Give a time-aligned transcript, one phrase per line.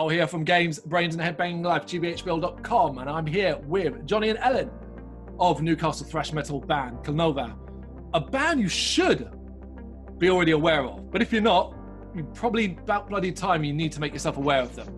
[0.00, 4.38] Carl here from Games, Brains and Headbanging Life, gbhbl.com, and I'm here with Johnny and
[4.38, 4.70] Ellen
[5.38, 7.54] of Newcastle thrash metal band Kilonova,
[8.14, 9.30] a band you should
[10.16, 11.10] be already aware of.
[11.10, 11.76] But if you're not,
[12.14, 14.88] you probably about bloody time you need to make yourself aware of them.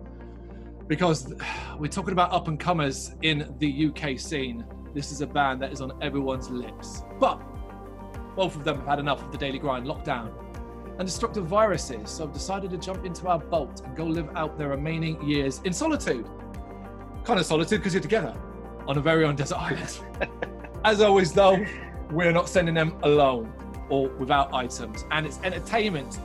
[0.87, 1.33] Because
[1.77, 4.63] we're talking about up and comers in the UK scene.
[4.95, 7.03] This is a band that is on everyone's lips.
[7.19, 7.41] But
[8.37, 10.31] both of them have had enough of the daily grind, lockdown,
[10.99, 14.57] and destructive viruses, so I've decided to jump into our boat and go live out
[14.57, 16.27] their remaining years in solitude.
[17.23, 18.35] Kind of solitude because you're together
[18.87, 19.99] on a very own desert island.
[20.85, 21.65] As always, though,
[22.11, 23.51] we're not sending them alone
[23.89, 26.19] or without items, and it's entertainment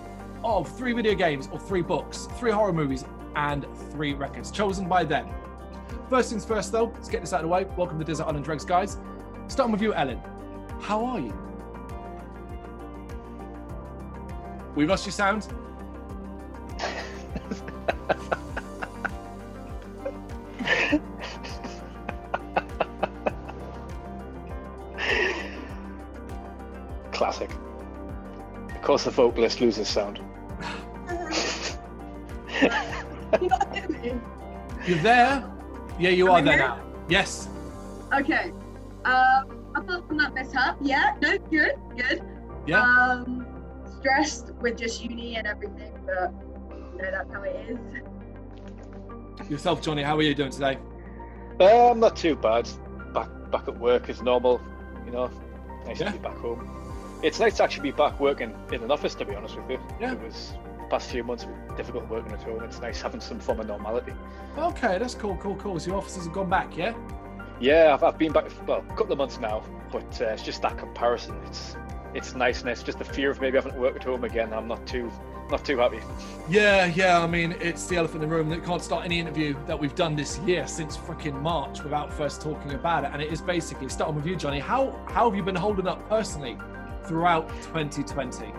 [0.44, 3.04] of three video games or three books, three horror movies,
[3.36, 5.28] and three records chosen by them.
[6.10, 7.64] First things first, though, let's get this out of the way.
[7.76, 8.98] Welcome to Desert Island Dregs, guys.
[9.46, 10.20] Starting with you, Ellen.
[10.80, 11.47] How are you?
[14.78, 15.48] We lost your sound.
[27.10, 27.50] Classic.
[28.70, 30.20] Of course, the vocalist loses sound.
[34.86, 35.50] You're there?
[35.98, 36.68] Yeah, you Am are I there here?
[36.68, 36.80] now.
[37.08, 37.48] Yes.
[38.14, 38.52] Okay.
[39.04, 42.22] Um, apart from that mishap, yeah, no, good, good.
[42.64, 42.82] Yeah.
[42.84, 43.37] Um,
[43.98, 46.32] stressed with just uni and everything, but
[46.96, 47.78] you know that's how it is.
[49.50, 50.78] Yourself, Johnny, how are you doing today?
[51.60, 52.68] Um, not too bad.
[53.14, 54.60] Back back at work as normal.
[55.06, 55.30] You know,
[55.86, 56.06] nice Yeah.
[56.10, 56.68] to be back home.
[57.22, 59.14] It's nice to actually be back working in an office.
[59.16, 60.12] To be honest with you, Yeah.
[60.12, 62.62] it was the past few months were difficult working at home.
[62.62, 64.12] It's nice having some form of normality.
[64.56, 65.78] Okay, that's cool, cool, cool.
[65.80, 66.94] So your officers have gone back, yeah?
[67.60, 70.42] Yeah, I've, I've been back for well, a couple of months now, but uh, it's
[70.44, 71.36] just that comparison.
[71.46, 71.76] It's
[72.14, 74.52] it's nice, and it's just the fear of maybe having to work at home again.
[74.52, 75.10] I'm not too
[75.50, 76.00] not too happy.
[76.48, 77.22] Yeah, yeah.
[77.22, 79.94] I mean, it's the elephant in the room that can't start any interview that we've
[79.94, 83.10] done this year since freaking March without first talking about it.
[83.12, 84.60] And it is basically starting with you, Johnny.
[84.60, 86.58] How how have you been holding up personally
[87.04, 88.52] throughout 2020?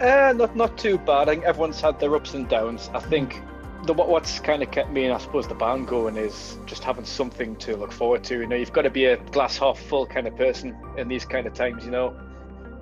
[0.00, 1.28] Uh, not not too bad.
[1.28, 2.90] I think everyone's had their ups and downs.
[2.94, 3.42] I think
[3.84, 6.84] the what, what's kind of kept me and I suppose the band going is just
[6.84, 8.38] having something to look forward to.
[8.38, 11.24] You know, you've got to be a glass half full kind of person in these
[11.24, 11.84] kind of times.
[11.84, 12.16] You know,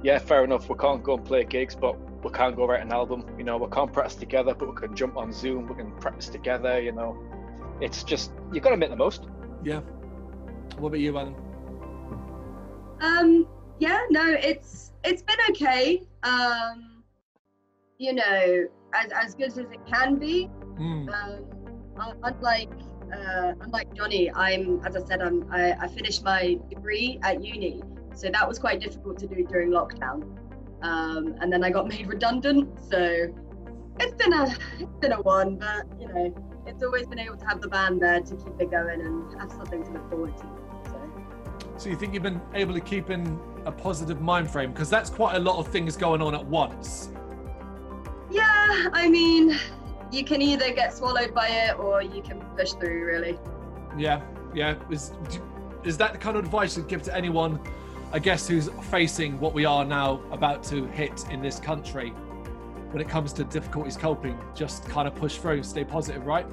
[0.02, 0.68] yeah, fair enough.
[0.68, 3.24] We can't go and play gigs, but we can't go write an album.
[3.38, 5.66] You know, we can't practice together, but we can jump on Zoom.
[5.68, 6.80] We can practice together.
[6.80, 7.18] You know,
[7.80, 9.28] it's just you've got to make the most.
[9.64, 9.80] Yeah.
[10.78, 11.34] What about you, Alan?
[13.00, 13.46] Um,
[13.78, 16.02] yeah, no, it's it's been okay.
[16.22, 17.02] Um,
[17.98, 20.50] you know, as as good as it can be.
[20.78, 21.12] Mm.
[21.12, 22.70] Um, unlike
[23.12, 27.82] uh, unlike Johnny, I'm as I said, I'm I, I finished my degree at uni,
[28.20, 30.22] so that was quite difficult to do during lockdown.
[30.82, 33.34] Um, and then I got made redundant, so
[33.98, 37.46] it's been a it's been a one, but you know, it's always been able to
[37.46, 40.46] have the band there to keep it going and have something to look forward to.
[40.84, 41.10] So.
[41.78, 45.08] So you think you've been able to keep in a positive mind frame because that's
[45.08, 47.10] quite a lot of things going on at once.
[48.30, 49.58] Yeah, I mean,
[50.12, 53.04] you can either get swallowed by it or you can push through.
[53.06, 53.38] Really.
[53.96, 54.22] Yeah,
[54.54, 54.76] yeah.
[54.90, 55.12] Is
[55.84, 57.58] is that the kind of advice you'd give to anyone,
[58.12, 62.10] I guess, who's facing what we are now about to hit in this country?
[62.90, 66.44] When it comes to difficulties coping, just kind of push through, stay positive, right?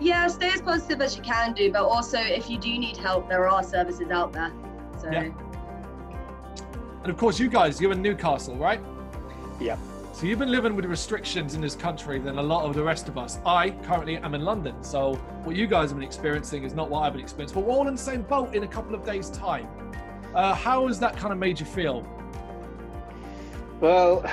[0.00, 3.28] Yeah, stay as positive as you can do, but also if you do need help,
[3.28, 4.52] there are services out there.
[5.00, 5.30] So Yeah.
[7.02, 8.80] And of course, you guys, you're in Newcastle, right?
[9.58, 9.76] Yeah.
[10.12, 13.08] So you've been living with restrictions in this country than a lot of the rest
[13.08, 13.38] of us.
[13.44, 17.00] I currently am in London, so what you guys have been experiencing is not what
[17.02, 17.60] I've been experiencing.
[17.60, 19.68] But we're all in the same boat in a couple of days' time.
[20.34, 22.06] Uh, how has that kind of made you feel?
[23.80, 24.24] Well,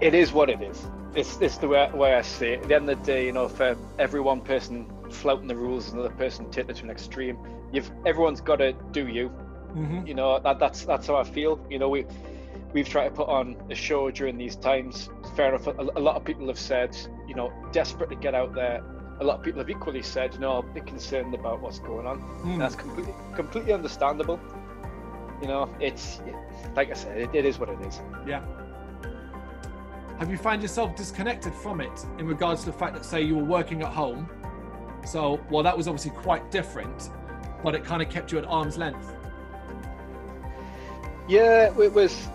[0.00, 0.86] it is what it is.
[1.14, 2.62] It's, it's the way, way I see it.
[2.62, 5.92] At the end of the day, you know, for every one person flouting the rules,
[5.92, 7.38] another person taking it to an extreme.
[7.72, 9.30] You've everyone's got to do you.
[9.74, 10.06] Mm-hmm.
[10.06, 11.64] You know, that, that's that's how I feel.
[11.70, 12.06] You know, we
[12.72, 15.10] we've tried to put on a show during these times.
[15.36, 15.66] Fair enough.
[15.66, 16.96] A, a lot of people have said,
[17.26, 18.82] you know, desperate to get out there.
[19.20, 22.06] A lot of people have equally said, you know, a bit concerned about what's going
[22.06, 22.20] on.
[22.42, 22.58] Mm.
[22.58, 24.38] That's completely completely understandable.
[25.40, 26.20] You know, it's
[26.74, 28.00] like I said, it, it is what it is.
[28.26, 28.42] Yeah.
[30.18, 33.36] Have you found yourself disconnected from it in regards to the fact that, say, you
[33.36, 34.28] were working at home?
[35.06, 37.10] So, well, that was obviously quite different,
[37.62, 39.14] but it kind of kept you at arm's length.
[41.28, 42.28] Yeah, it was.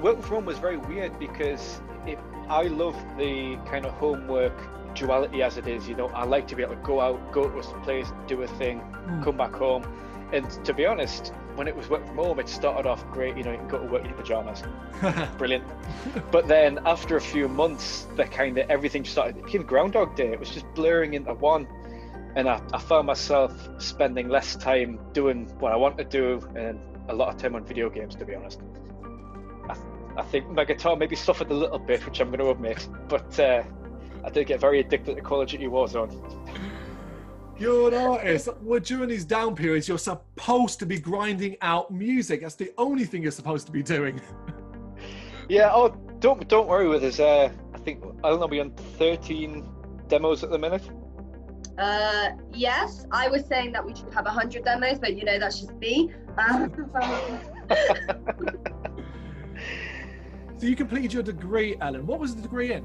[0.00, 2.18] Working from home was very weird because it,
[2.48, 4.56] I love the kind of homework
[4.94, 5.88] duality as it is.
[5.88, 8.42] You know, I like to be able to go out, go to a place, do
[8.42, 9.24] a thing, Mm.
[9.24, 9.82] come back home.
[10.32, 13.36] And to be honest, when it was work from home, it started off great.
[13.36, 14.62] You know, you can go to work in your pajamas,
[15.38, 15.64] brilliant.
[16.30, 19.38] but then after a few months, the kind of everything just started.
[19.38, 20.32] It became Groundhog Day.
[20.32, 21.66] It was just blurring into one,
[22.36, 26.78] and I, I found myself spending less time doing what I want to do and
[27.08, 28.14] a lot of time on video games.
[28.16, 28.60] To be honest,
[29.68, 29.76] I,
[30.18, 33.40] I think my guitar maybe suffered a little bit, which I'm going to admit, but
[33.40, 33.62] uh,
[34.24, 36.12] I did get very addicted to Call of Duty Warzone.
[37.58, 38.48] You're an artist.
[38.62, 42.42] Well, during these down periods, you're supposed to be grinding out music.
[42.42, 44.20] That's the only thing you're supposed to be doing.
[45.48, 45.70] yeah.
[45.72, 45.88] Oh,
[46.20, 47.18] don't don't worry with us.
[47.18, 48.46] Uh, I think I don't know.
[48.46, 49.68] We're on 13
[50.06, 50.88] demos at the minute.
[51.78, 55.60] Uh, yes, I was saying that we should have 100 demos, but you know that's
[55.60, 56.12] just me.
[56.36, 56.70] Um,
[60.58, 62.06] so you completed your degree, Ellen.
[62.06, 62.84] What was the degree in?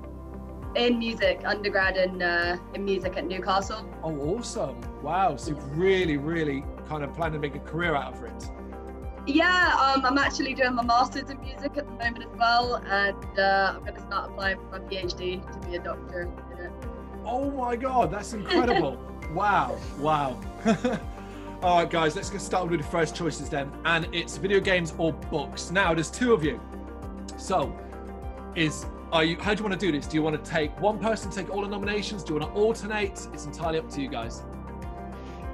[0.76, 3.88] In music, undergrad in uh, in music at Newcastle.
[4.04, 4.80] Oh, awesome!
[5.02, 8.50] Wow, so you've really, really kind of planned to make a career out of it.
[9.26, 13.40] Yeah, um, I'm actually doing my masters in music at the moment as well, and
[13.40, 16.72] uh, I'm going to start applying for my PhD to be a doctor in it.
[17.24, 19.00] Oh my god, that's incredible!
[19.34, 20.40] wow, wow.
[21.62, 24.94] All right, guys, let's get started with the first choices then, and it's video games
[24.98, 25.72] or books.
[25.72, 26.60] Now, there's two of you,
[27.38, 27.74] so
[28.56, 30.08] is are you, how do you want to do this?
[30.08, 32.24] Do you want to take one person, take all the nominations?
[32.24, 33.28] Do you want to alternate?
[33.32, 34.40] It's entirely up to you guys.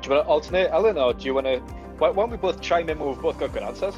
[0.02, 1.60] Do you want to alternate, Alan, or do you want to?
[1.98, 3.96] Why, why don't we both chime in when we've both got good answers?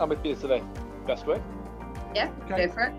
[0.00, 0.64] And we feel to the
[1.06, 1.40] best way.
[2.16, 2.66] Yeah, okay.
[2.66, 2.94] go for it.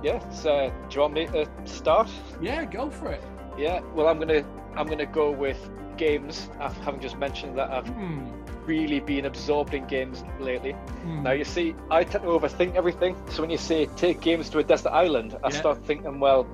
[0.00, 2.08] Yeah, so do you want me to start?
[2.40, 3.24] Yeah, go for it.
[3.58, 4.44] Yeah, well, I'm gonna
[4.76, 5.58] I'm gonna go with
[5.96, 6.50] games.
[6.60, 8.37] I haven't just mentioned that I've mm
[8.68, 10.74] really been absorbed in games lately.
[11.04, 11.22] Mm.
[11.22, 13.16] Now, you see, I tend to overthink everything.
[13.30, 15.58] So when you say take games to a desert island, I yeah.
[15.58, 16.46] start thinking, well,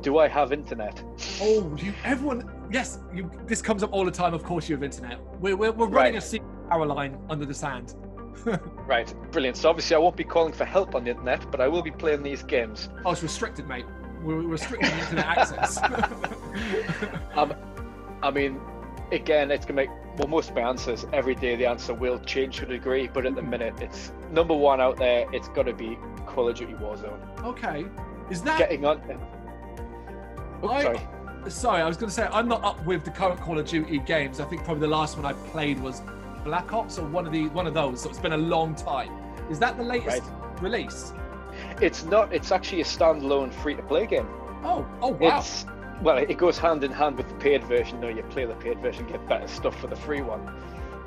[0.00, 1.02] do I have internet?
[1.42, 4.32] Oh, you, everyone, yes, you, this comes up all the time.
[4.32, 5.18] Of course, you have internet.
[5.40, 6.22] We're, we're, we're running right.
[6.22, 7.94] a secret power line under the sand.
[8.86, 9.56] right, brilliant.
[9.56, 11.90] So obviously, I won't be calling for help on the internet, but I will be
[11.90, 12.88] playing these games.
[13.04, 13.86] Oh, it's restricted, mate.
[14.22, 15.78] We're restricting internet access.
[17.34, 17.54] um,
[18.22, 18.60] I mean,
[19.12, 21.54] again, it's gonna make well, most of my answers every day.
[21.56, 23.50] The answer will change to a degree, but at the mm-hmm.
[23.50, 25.26] minute, it's number one out there.
[25.32, 25.96] It's got to be
[26.26, 27.44] Call of Duty Warzone.
[27.44, 27.86] Okay,
[28.30, 29.00] is that getting on?
[30.62, 31.00] Oh, I, sorry.
[31.48, 33.98] Sorry, I was going to say I'm not up with the current Call of Duty
[34.00, 34.40] games.
[34.40, 36.02] I think probably the last one I played was
[36.44, 38.02] Black Ops or one of the one of those.
[38.02, 39.12] So it's been a long time.
[39.50, 40.62] Is that the latest right.
[40.62, 41.12] release?
[41.80, 42.32] It's not.
[42.32, 44.28] It's actually a standalone free-to-play game.
[44.64, 45.38] Oh, oh wow!
[45.38, 45.64] It's,
[46.02, 48.00] well, it goes hand in hand with the paid version.
[48.00, 50.48] No, you play the paid version, get better stuff for the free one.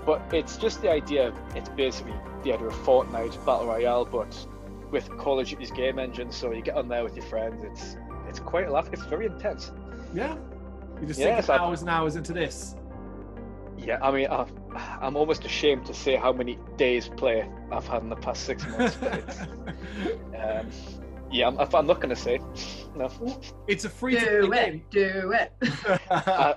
[0.06, 1.34] But it's just the idea.
[1.56, 4.48] It's basically the idea of Fortnite battle royale, but
[4.90, 6.32] with Call of Duty's game engine.
[6.32, 7.64] So you get on there with your friends.
[7.64, 7.98] It's
[8.28, 8.90] it's quite a laugh.
[8.92, 9.72] It's very intense.
[10.14, 10.36] Yeah,
[11.00, 12.76] you just yeah, so hours and hours into this.
[13.78, 14.46] Yeah, I mean, I,
[15.02, 18.68] am almost ashamed to say how many days play I've had in the past six
[18.68, 18.98] months.
[20.38, 20.70] um,
[21.32, 22.40] yeah, I'm, I'm not going to say.
[22.96, 23.10] No.
[23.68, 24.84] It's a free do it, game.
[24.90, 25.54] Do it.
[26.10, 26.54] uh,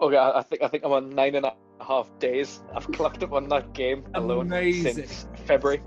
[0.00, 1.54] okay, I think I think I'm on nine and a
[1.84, 2.60] half days.
[2.74, 4.94] I've clocked up on that game alone amazing.
[4.94, 5.82] since February.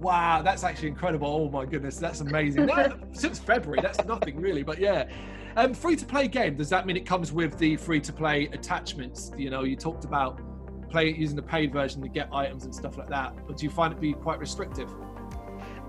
[0.00, 1.28] Wow, that's actually incredible.
[1.28, 2.66] Oh my goodness, that's amazing.
[2.66, 5.08] No, since February, that's nothing really, but yeah.
[5.56, 8.46] Um, free to play game, does that mean it comes with the free to play
[8.52, 9.32] attachments?
[9.36, 10.40] You know, you talked about
[10.88, 13.70] play using the paid version to get items and stuff like that, but do you
[13.70, 14.94] find it be quite restrictive?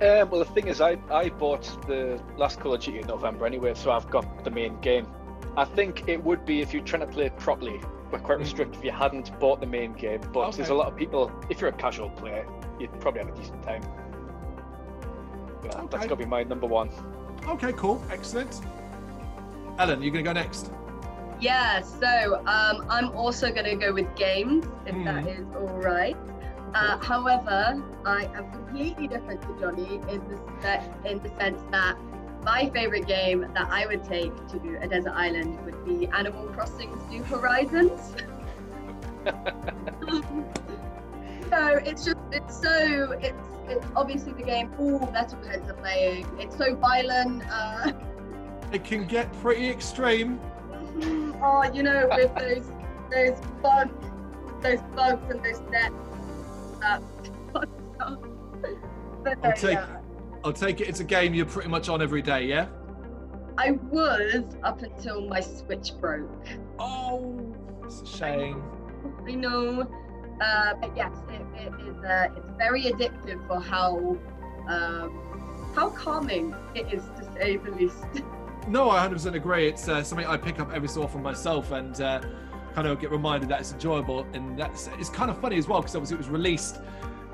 [0.01, 3.45] Um, well, the thing is, I, I bought the last Call of Duty in November
[3.45, 5.05] anyway, so I've got the main game.
[5.57, 8.41] I think it would be if you're trying to play it properly, we're quite mm.
[8.41, 10.21] restricted if you hadn't bought the main game.
[10.33, 10.57] But okay.
[10.57, 12.47] there's a lot of people, if you're a casual player,
[12.79, 13.83] you'd probably have a decent time.
[15.65, 15.87] Yeah, okay.
[15.91, 16.89] That's got to be my number one.
[17.45, 18.01] Okay, cool.
[18.09, 18.61] Excellent.
[19.79, 20.71] Ellen, you're going to go next.
[21.41, 25.05] Yeah, so um, I'm also going to go with games, if mm.
[25.05, 26.17] that is all right.
[26.73, 30.21] Uh, however, I am completely different to Johnny in
[30.61, 31.97] the, in the sense that
[32.43, 36.95] my favorite game that I would take to a desert island would be Animal Crossing
[37.09, 38.15] New Horizons.
[41.49, 46.27] so it's just it's so it's it's obviously the game all metalheads are playing.
[46.39, 47.43] It's so violent.
[47.51, 47.91] Uh,
[48.71, 50.39] it can get pretty extreme.
[51.43, 52.71] oh, you know, with those
[53.11, 54.05] those bugs,
[54.61, 56.08] those bugs and those nets
[56.79, 57.01] that.
[59.43, 59.79] I'll take,
[60.43, 60.87] I'll take it.
[60.87, 62.67] It's a game you're pretty much on every day, yeah.
[63.57, 66.47] I was up until my Switch broke.
[66.79, 68.63] Oh, it's a shame.
[69.27, 69.81] I know,
[70.41, 71.97] uh, but yes, it, it is.
[72.03, 74.17] Uh, it's very addictive for how
[74.69, 78.05] um, how calming it is to say the least.
[78.67, 79.67] No, I 100% agree.
[79.67, 82.21] It's uh, something I pick up every so often myself, and uh,
[82.79, 85.81] kind of get reminded that it's enjoyable, and that's it's kind of funny as well
[85.81, 86.79] because obviously it was released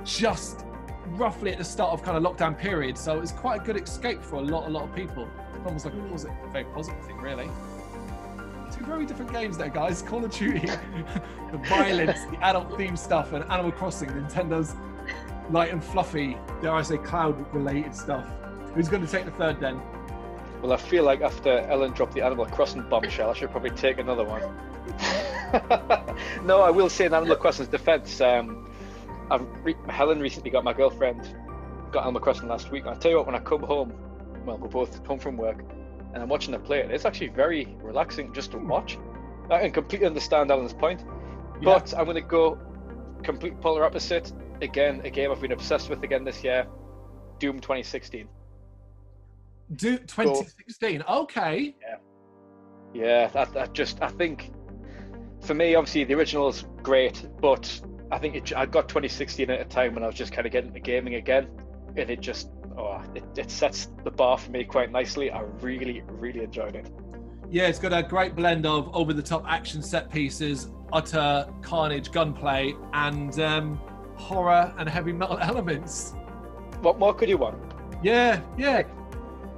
[0.04, 0.66] just
[1.10, 4.24] roughly at the start of kind of lockdown period, so it's quite a good escape
[4.24, 5.30] for a lot, a lot of people.
[5.64, 7.48] Almost like a positive, very positive thing, really.
[8.76, 10.02] Two very different games there, guys.
[10.02, 10.68] Call of Duty,
[11.52, 14.76] the violence, the adult theme stuff, and Animal Crossing, Nintendo's
[15.52, 18.26] light and fluffy, dare I say, cloud-related stuff.
[18.74, 19.80] Who's going to take the third then?
[20.64, 24.00] Well, I feel like after Ellen dropped the Animal Crossing bombshell, I should probably take
[24.00, 24.42] another one.
[26.44, 28.70] no, I will say in Animal Crossing's defense, um,
[29.64, 31.36] re- Helen recently got my girlfriend
[31.92, 32.86] got Animal Crossing last week.
[32.86, 33.94] I tell you what, when I come home,
[34.46, 35.64] well, we're both home from work,
[36.14, 36.92] and I'm watching her play it.
[36.92, 38.98] It's actually very relaxing just to watch.
[39.50, 41.06] I can completely understand Alan's point,
[41.62, 41.80] Yeah.
[41.80, 42.58] but I'm going to go
[43.24, 44.32] complete polar opposite.
[44.62, 46.68] Again, a game I've been obsessed with again this year.
[47.40, 48.28] Doom 2016.
[49.76, 51.04] Doom 2016.
[51.10, 51.76] Okay.
[52.94, 54.52] Yeah, that, that just I think
[55.46, 59.66] for me, obviously the original's great, but I think it, I got 2016 at a
[59.66, 61.48] time when I was just kind of getting into gaming again,
[61.96, 65.32] and it just oh, it, it sets the bar for me quite nicely.
[65.32, 66.92] I really, really enjoyed it.
[67.50, 73.40] Yeah, it's got a great blend of over-the-top action set pieces, utter carnage, gunplay, and
[73.40, 73.76] um,
[74.16, 76.16] horror and heavy metal elements.
[76.82, 77.58] What more could you want?
[78.04, 78.84] Yeah, yeah.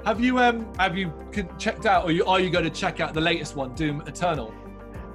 [0.06, 1.12] Have you um have you
[1.58, 4.53] checked out, or you, are you going to check out the latest one, Doom Eternal?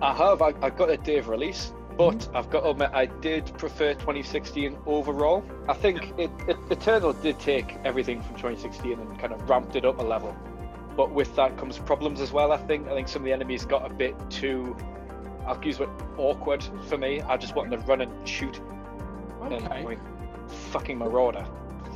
[0.03, 0.43] I have.
[0.43, 2.37] I, I got a day of release, but mm-hmm.
[2.37, 5.45] I've got oh, to admit, I did prefer 2016 overall.
[5.69, 9.85] I think it, it, Eternal did take everything from 2016 and kind of ramped it
[9.85, 10.37] up a level.
[10.97, 12.51] But with that comes problems as well.
[12.51, 12.89] I think.
[12.89, 14.77] I think some of the enemies got a bit too.
[15.47, 17.21] I'll use it awkward for me.
[17.21, 18.61] I just wanted to run and shoot
[19.43, 19.85] and Okay.
[19.85, 19.99] like,
[20.71, 21.47] fucking marauder.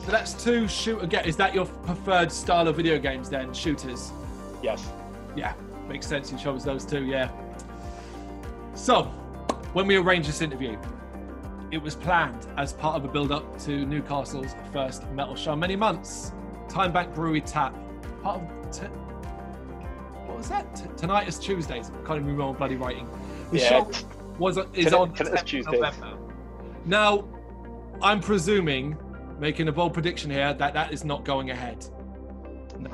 [0.04, 1.24] So that's two shoot again.
[1.24, 3.52] Is that your preferred style of video games then?
[3.52, 4.12] Shooters.
[4.62, 4.92] Yes.
[5.34, 5.54] Yeah,
[5.88, 6.30] makes sense.
[6.30, 7.30] You chose those two, yeah.
[8.76, 9.04] So,
[9.72, 10.76] when we arranged this interview,
[11.70, 15.56] it was planned as part of a build up to Newcastle's first metal show.
[15.56, 16.32] Many months.
[16.68, 17.74] Time Bank Brewery Tap.
[18.22, 18.70] Part of.
[18.70, 18.82] T-
[20.26, 20.74] what was that?
[20.76, 21.88] T- tonight is Tuesdays.
[21.90, 23.08] I can't even remember my bloody writing.
[23.50, 23.68] The Yeah.
[23.68, 23.90] show
[24.38, 25.80] was is Tonight- on tonight is 10th of Tuesdays.
[25.80, 26.18] November.
[26.84, 27.24] Now,
[28.02, 28.96] I'm presuming,
[29.40, 31.86] making a bold prediction here, that that is not going ahead.
[32.78, 32.90] Now.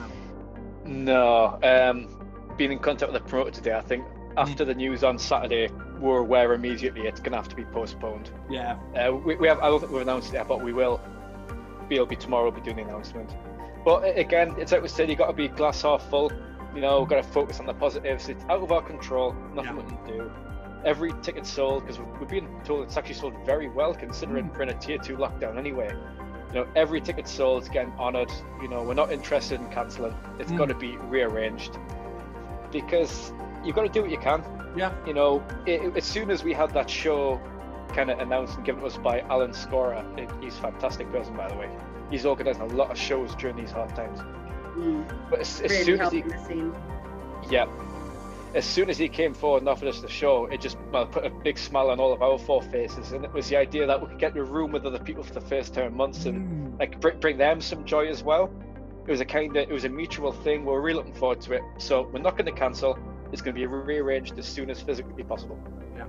[0.85, 1.59] No.
[1.65, 2.09] Um,
[2.57, 4.05] being in contact with the promoter today, I think
[4.37, 5.69] after the news on Saturday,
[6.01, 8.31] we're aware immediately it's going to have to be postponed.
[8.51, 8.79] Yeah.
[8.97, 9.59] Uh, we, we have.
[9.61, 11.01] I don't think we've announced it yet, but we will.
[11.91, 12.45] It'll be tomorrow.
[12.45, 13.31] We'll be doing the announcement.
[13.85, 15.09] But again, it's like we said.
[15.11, 16.33] You got to be glass half full.
[16.75, 18.29] You know, we've got to focus on the positives.
[18.29, 19.35] It's out of our control.
[19.55, 19.83] Nothing Yeah.
[19.83, 20.33] we can do.
[20.85, 24.57] Every ticket sold because we've been told it's actually sold very well considering Mm.
[24.57, 25.95] we're in a tier two lockdown anyway.
[26.49, 28.33] You know, every ticket sold is getting honoured.
[28.61, 30.15] You know, we're not interested in cancelling.
[30.41, 30.59] It's Mm.
[30.59, 31.79] got to be rearranged
[32.73, 33.33] because
[33.65, 34.43] you've got to do what you can
[34.77, 34.93] Yeah.
[35.07, 37.41] you know, it, it- as soon as we had that show
[37.89, 41.37] kind of announced and given to us by Alan Scorer, it, he's a fantastic person,
[41.37, 41.69] by the way.
[42.11, 44.19] He's organising a lot of shows during these hard times.
[44.77, 46.75] Mm, But as, as really soon as he, helping
[47.51, 47.67] yeah,
[48.55, 51.25] as soon as he came forward and offered us the show, it just well put
[51.27, 54.01] a big smile on all of our four faces, and it was the idea that
[54.01, 56.25] we could get in a room with other people for the first time in months
[56.27, 56.79] and Mm.
[56.81, 58.51] like bring, bring them some joy as well.
[59.07, 60.65] It was a kind of it was a mutual thing.
[60.65, 61.63] We're really looking forward to it.
[61.79, 62.99] So we're not going to cancel.
[63.33, 65.59] It's going to be rearranged as soon as physically possible.
[65.97, 66.05] Yeah.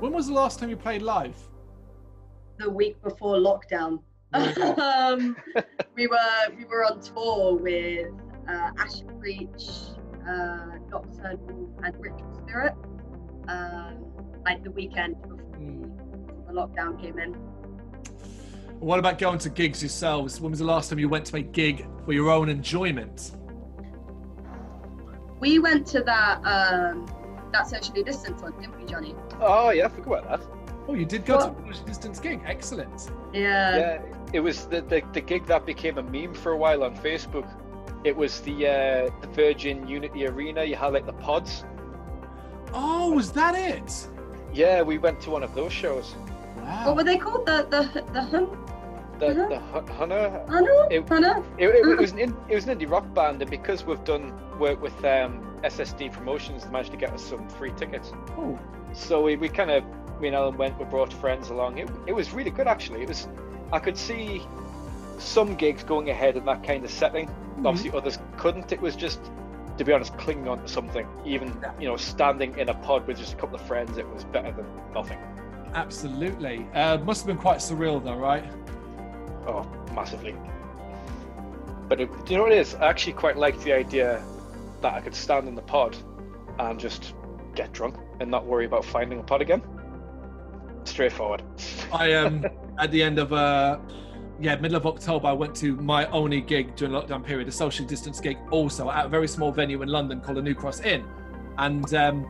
[0.00, 1.36] When was the last time you played live?
[2.58, 4.00] The week before lockdown,
[4.34, 5.36] um,
[5.94, 6.18] we were
[6.56, 8.08] we were on tour with
[8.48, 9.70] uh, Ash Breach,
[10.28, 12.74] uh, Nocturnal, and Ritual Spirit.
[13.48, 14.04] Um,
[14.44, 17.34] like the weekend before the lockdown came in.
[18.80, 20.40] What about going to gigs yourselves?
[20.40, 23.35] When was the last time you went to a gig for your own enjoyment?
[25.40, 27.06] We went to that um,
[27.52, 29.14] that socially distanced one, didn't we, Johnny?
[29.40, 30.48] Oh yeah, I forgot about that.
[30.88, 31.64] Oh, you did go to What?
[31.64, 32.40] a social distance gig.
[32.46, 33.10] Excellent.
[33.32, 33.76] Yeah.
[33.76, 34.02] yeah,
[34.32, 37.48] it was the, the the gig that became a meme for a while on Facebook.
[38.04, 40.64] It was the uh, the Virgin Unity Arena.
[40.64, 41.64] You had like the pods.
[42.72, 44.08] Oh, was that it?
[44.52, 46.14] Yeah, we went to one of those shows.
[46.58, 46.86] Wow.
[46.86, 47.46] What were they called?
[47.46, 48.65] The the the hun
[49.18, 49.48] The Uh-huh.
[49.48, 50.46] the Hu- Hunna.
[50.46, 50.92] Hunna?
[50.92, 51.44] It- Hunna?
[51.58, 54.02] It, it, it was an in, it was an indie rock band, and because we've
[54.04, 58.12] done work with um, SSD Promotions, they managed to get us some free tickets.
[58.36, 58.58] Oh,
[58.92, 59.84] So we, we kind of
[60.20, 60.78] me and Alan went.
[60.78, 61.78] We brought friends along.
[61.78, 63.02] It, it was really good actually.
[63.02, 63.28] It was
[63.72, 64.42] I could see
[65.18, 67.26] some gigs going ahead in that kind of setting.
[67.26, 67.66] Mm-hmm.
[67.66, 68.70] Obviously, others couldn't.
[68.72, 69.20] It was just,
[69.78, 71.06] to be honest, clinging on to something.
[71.24, 71.72] Even Yeah.
[71.80, 74.52] you know, standing in a pod with just a couple of friends, it was better
[74.52, 75.18] than nothing.
[75.74, 76.66] absolutely.
[76.74, 78.44] Uh, must have been quite surreal, though, right?
[79.46, 80.34] Oh, massively.
[81.88, 82.74] But it, do you know what it is?
[82.74, 84.22] I actually quite liked the idea
[84.82, 85.96] that I could stand in the pod
[86.58, 87.14] and just
[87.54, 87.96] get drunk.
[88.20, 89.62] and not worry about finding a pod again.
[90.84, 91.42] Straightforward.
[91.92, 92.44] I um
[92.78, 93.78] at the end of uh
[94.40, 97.52] yeah middle of October I went to my only gig during the lockdown period, a
[97.52, 100.80] social distance gig, also at a very small venue in London called the New Cross
[100.80, 101.04] Inn,
[101.58, 102.26] and um,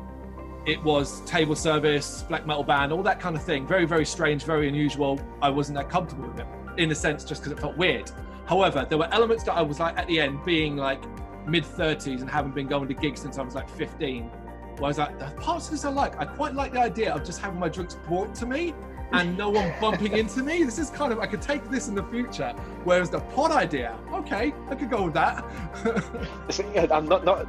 [0.67, 3.67] it was table service, black metal band, all that kind of thing.
[3.67, 5.21] Very very strange, very unusual.
[5.41, 6.47] I wasn't that comfortable with it
[6.79, 8.11] in a sense just because it felt weird.
[8.47, 11.03] However, there were elements that I was like at the end being like
[11.47, 14.31] mid 30s and having been going to gigs since I was like 15
[14.79, 16.19] where I was like, the parts of this I like.
[16.19, 18.75] I quite like the idea of just having my drinks brought to me
[19.13, 20.65] and no one bumping into me.
[20.65, 22.51] This is kind of, I could take this in the future.
[22.85, 25.45] Whereas the pod idea, okay, I could go with that.
[26.93, 27.47] I'm not, not,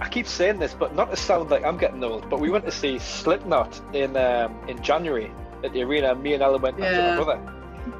[0.00, 2.64] I keep saying this, but not to sound like I'm getting old, but we went
[2.66, 5.32] to see Slipknot in um, in January
[5.64, 6.14] at the arena.
[6.14, 6.86] Me and Ella went yeah.
[6.86, 7.52] after my brother.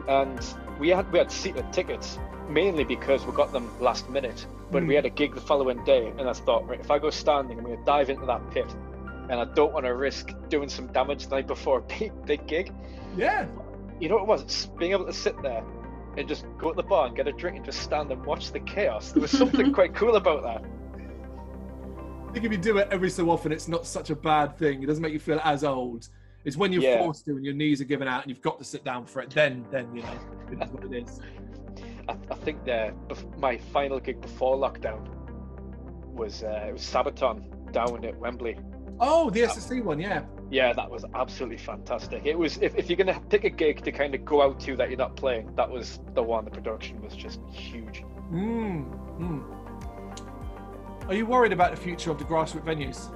[0.09, 0.41] And
[0.79, 2.19] we had, we had seated tickets
[2.49, 4.89] mainly because we got them last minute But mm.
[4.89, 4.97] we hmm.
[4.97, 6.13] had a gig the following day.
[6.19, 8.67] And I thought, right, if I go standing, I'm going to dive into that pit,
[9.29, 12.47] and I don't want to risk doing some damage the night before a big, big
[12.47, 12.73] gig.
[13.17, 13.47] Yeah.
[14.01, 14.43] You know what it was?
[14.43, 15.65] It's being able to sit there
[16.17, 18.53] and just go to the bar and get a drink and just stand and watch
[18.53, 19.13] the chaos.
[19.13, 20.65] There was something quite cool about that.
[22.29, 24.83] I think if you do it every so often, it's not such a bad thing.
[24.83, 26.09] It doesn't make you feel as old.
[26.47, 27.03] It's when you're yeah.
[27.03, 29.21] forced to and your knees are giving out and you've got to sit down for
[29.21, 29.31] it.
[29.31, 30.19] Then, then you know,
[30.53, 31.21] it is what it is.
[32.09, 32.95] I, I think the
[33.37, 35.09] my final gig before lockdown
[36.15, 38.57] was uh, it was Sabaton down at Wembley.
[39.01, 40.23] Oh, the SSE one, yeah.
[40.49, 42.25] Yeah, that was absolutely fantastic.
[42.25, 44.77] It was if, if you're gonna pick a gig to kind of go out to
[44.77, 46.45] that you're not playing, that was the one.
[46.45, 48.05] The production was just huge.
[48.33, 51.09] Mm, mm.
[51.09, 53.11] Are you worried about the future of the grassroots venues?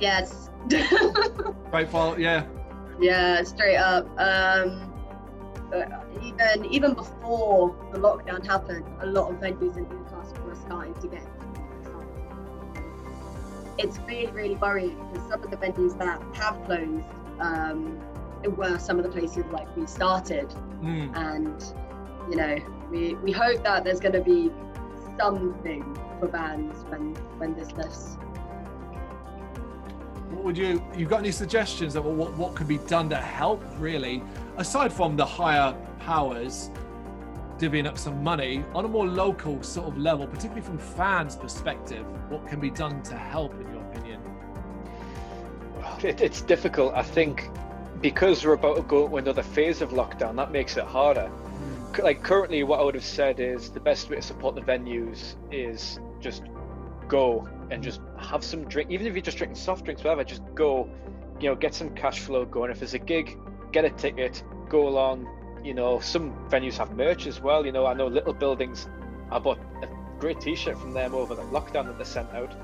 [0.00, 0.50] Yes.
[1.72, 2.46] right, fault, yeah.
[3.00, 4.06] Yeah, straight up.
[4.18, 4.90] Um,
[6.22, 11.08] even even before the lockdown happened, a lot of venues in Newcastle were starting to
[11.08, 11.26] get.
[13.78, 17.04] It's really really worrying because some of the venues that have closed
[17.40, 17.98] um,
[18.56, 20.48] were some of the places like we started,
[20.82, 21.16] mm.
[21.16, 21.74] and
[22.28, 22.58] you know
[22.90, 24.50] we we hope that there's going to be
[25.18, 28.16] something for bands when when this lifts.
[30.30, 30.82] What would you?
[30.96, 34.22] you've got any suggestions of what what could be done to help really?
[34.56, 36.70] aside from the higher powers
[37.58, 42.06] divvying up some money on a more local sort of level, particularly from fans' perspective,
[42.30, 44.20] what can be done to help, in your opinion?
[46.04, 46.94] It, it's difficult.
[46.94, 47.50] I think
[48.00, 51.30] because we're about to go into another phase of lockdown, that makes it harder.
[51.92, 52.02] Mm.
[52.02, 55.36] Like currently, what I would have said is the best way to support the venues
[55.50, 56.42] is just
[57.10, 58.90] go and just have some drink.
[58.90, 60.88] Even if you're just drinking soft drinks, whatever, just go.
[61.40, 62.70] You know, get some cash flow going.
[62.70, 63.38] If there's a gig,
[63.72, 65.26] get a ticket, go along.
[65.64, 67.64] You know, some venues have merch as well.
[67.64, 68.88] You know, I know little buildings.
[69.30, 72.54] I bought a great T-shirt from them over the lockdown that they sent out.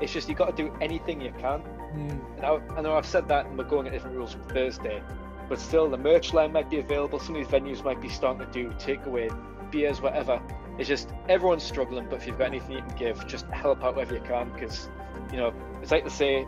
[0.00, 1.62] It's just you got to do anything you can.
[1.94, 2.40] Mm.
[2.40, 5.00] Now I know I've said that, and we're going at different rules for Thursday,
[5.48, 7.20] but still the merch line might be available.
[7.20, 9.30] Some of these venues might be starting to do takeaway
[9.74, 10.40] beers, whatever.
[10.78, 13.96] It's just everyone's struggling, but if you've got anything you can give, just help out
[13.96, 14.88] wherever you can, because
[15.30, 16.46] you know it's like to say,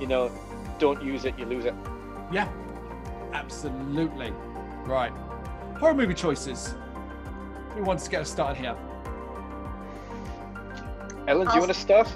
[0.00, 0.30] you know,
[0.78, 1.74] don't use it, you lose it.
[2.32, 2.48] Yeah,
[3.32, 4.32] absolutely.
[4.84, 5.12] Right.
[5.78, 6.74] Horror movie choices.
[7.74, 8.76] Who wants to get us started here?
[11.26, 12.08] Ellen, do you want to start?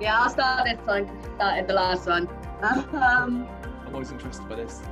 [0.00, 1.08] Yeah, I'll start this one.
[1.36, 2.28] Started the last one.
[2.62, 3.48] Um,
[3.86, 4.82] I'm always interested by this.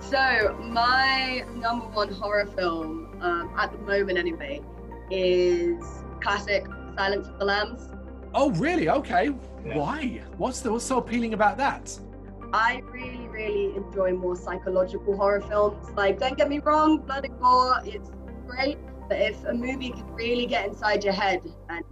[0.00, 4.60] So, my number one horror film, um, at the moment anyway,
[5.10, 5.84] is
[6.20, 7.90] classic Silence of the Lambs.
[8.34, 8.88] Oh, really?
[8.88, 9.34] Okay.
[9.64, 9.78] Yeah.
[9.78, 10.22] Why?
[10.36, 11.98] What's, the, what's so appealing about that?
[12.52, 15.90] I really, really enjoy more psychological horror films.
[15.96, 18.10] Like, don't get me wrong, blood and gore, it's
[18.46, 18.78] great.
[19.08, 21.84] But if a movie can really get inside your head and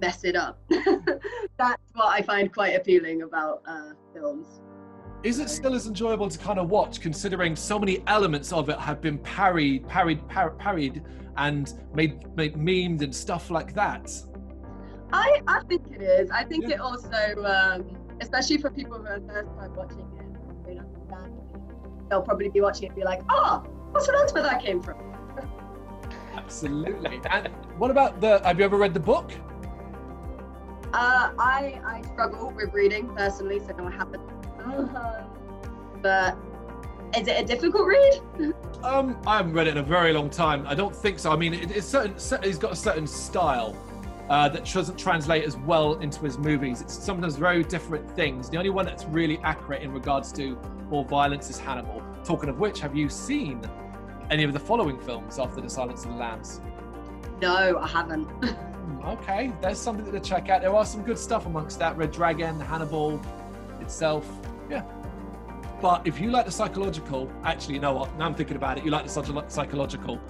[0.00, 0.58] mess it up,
[1.58, 4.60] that's what I find quite appealing about uh, films.
[5.24, 8.78] Is it still as enjoyable to kind of watch, considering so many elements of it
[8.78, 11.02] have been parried, parried, par- parried,
[11.38, 14.12] and made, made memed and stuff like that?
[15.12, 16.30] I, I think it is.
[16.30, 16.74] I think yeah.
[16.74, 21.32] it also um, especially for people who are first time watching it, they don't understand.
[22.10, 24.98] They'll probably be watching it and be like, "Oh, what's that's where that came from."
[26.34, 27.20] Absolutely.
[27.30, 28.40] and what about the?
[28.44, 29.32] Have you ever read the book?
[30.92, 34.33] Uh, I I struggle with reading personally, so no, I haven't.
[36.02, 36.36] But
[37.16, 38.54] is it a difficult read?
[38.82, 40.66] um, I haven't read it in a very long time.
[40.66, 41.30] I don't think so.
[41.32, 42.14] I mean, it, it's certain.
[42.42, 43.76] It's got a certain style
[44.28, 46.80] uh, that doesn't translate as well into his movies.
[46.80, 48.48] It's sometimes very different things.
[48.50, 50.56] The only one that's really accurate in regards to
[50.88, 52.02] more violence is Hannibal.
[52.24, 53.60] Talking of which, have you seen
[54.30, 56.60] any of the following films after The Silence of the Lambs?
[57.40, 58.24] No, I haven't.
[58.24, 60.62] Hmm, okay, there's something to check out.
[60.62, 61.96] There are some good stuff amongst that.
[61.96, 63.20] Red Dragon, Hannibal.
[63.80, 64.26] itself,
[64.70, 64.82] yeah.
[65.80, 68.16] But if you like the psychological, actually, you know what?
[68.18, 68.84] Now I'm thinking about it.
[68.84, 70.20] You like the psychological.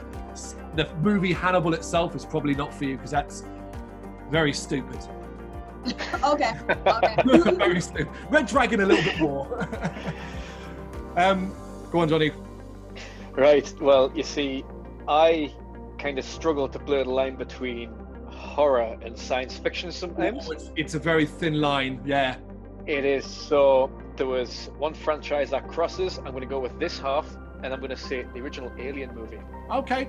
[0.74, 3.44] The movie Hannibal itself is probably not for you because that's
[4.30, 4.98] very stupid.
[6.24, 6.52] Okay.
[6.86, 7.16] Okay.
[7.56, 8.08] very stupid.
[8.30, 9.68] Red Dragon a little bit more.
[11.16, 11.54] um,
[11.92, 12.32] go on, Johnny.
[13.32, 13.70] Right.
[13.82, 14.64] Well, you see,
[15.06, 15.52] I
[15.98, 17.92] kind of struggle to blur the line between
[18.28, 20.48] horror and science fiction sometimes.
[20.48, 22.00] Oh, it's, it's a very thin line.
[22.06, 22.36] Yeah.
[22.86, 23.26] It is.
[23.26, 26.18] So there was one franchise that crosses.
[26.18, 27.27] I'm going to go with this half,
[27.62, 29.40] and I'm going to say the original Alien movie.
[29.70, 30.09] Okay.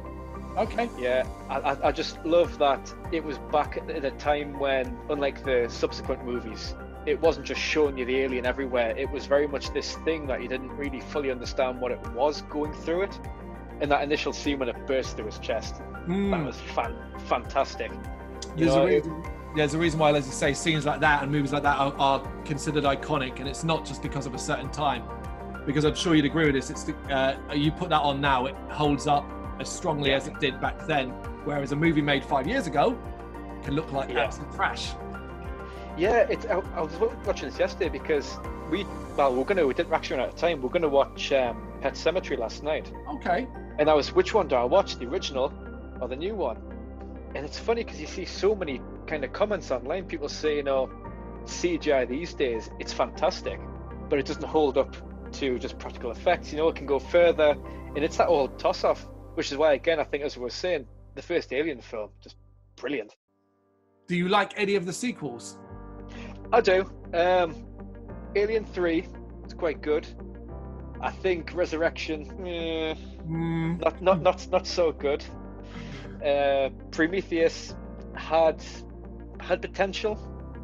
[0.58, 0.90] Okay.
[0.98, 5.68] Yeah, I, I, just love that it was back at, a time when, unlike the
[5.70, 8.96] subsequent movies, it wasn't just showing you the alien everywhere.
[8.98, 12.42] It was very much this thing that you didn't really fully understand what it was
[12.44, 13.20] going through it.
[13.82, 16.46] And that initial scene when it burst through his chest, that Mm.
[16.46, 17.92] was fan, fantastic.
[17.92, 18.00] You
[18.56, 19.24] There's know, a reason.
[19.56, 21.94] There's a reason why, as you say, scenes like that and movies like that are,
[21.98, 25.04] are considered iconic, and it's not just because of a certain time.
[25.66, 26.70] Because I'm sure you'd agree with this.
[26.70, 29.26] It's the, uh, you put that on now, it holds up
[29.60, 31.10] as strongly as it did back then.
[31.46, 32.98] Whereas a movie made five years ago
[33.64, 34.26] can look like Yeah.
[34.26, 34.92] absolute trash.
[35.98, 36.94] Yeah, it, I, I was
[37.26, 38.38] watching this yesterday because
[38.70, 40.62] we, well, we're to, we didn't actually run out of time.
[40.62, 42.92] We're going to watch um, Pet Sematary last night.
[43.16, 43.48] Okay.
[43.80, 45.54] And I was, which one do I watch, the original
[46.02, 46.58] or the new one?
[47.36, 50.06] And it's funny because you see so many kind of comments online.
[50.06, 50.90] People say, you know,
[51.44, 53.60] CGI these days, it's fantastic,
[54.10, 54.96] but it doesn't hold up
[55.34, 56.52] to just practical effects.
[56.52, 57.58] You know, it can go further,
[57.96, 60.88] and it's that old toss-off, which is why, again, I think as we were saying,
[61.16, 62.38] the first Alien film, just
[62.78, 63.16] brilliant.
[64.08, 65.58] Do you like any of the sequels?
[66.54, 66.90] I do.
[67.14, 67.66] Um,
[68.36, 69.08] Alien Three,
[69.44, 70.08] it's quite good.
[71.02, 72.96] I think Resurrection, eh,
[73.28, 75.26] Mm, not not not not so good.
[76.26, 77.76] Uh, Prometheus
[78.16, 78.64] had
[79.40, 80.18] had potential,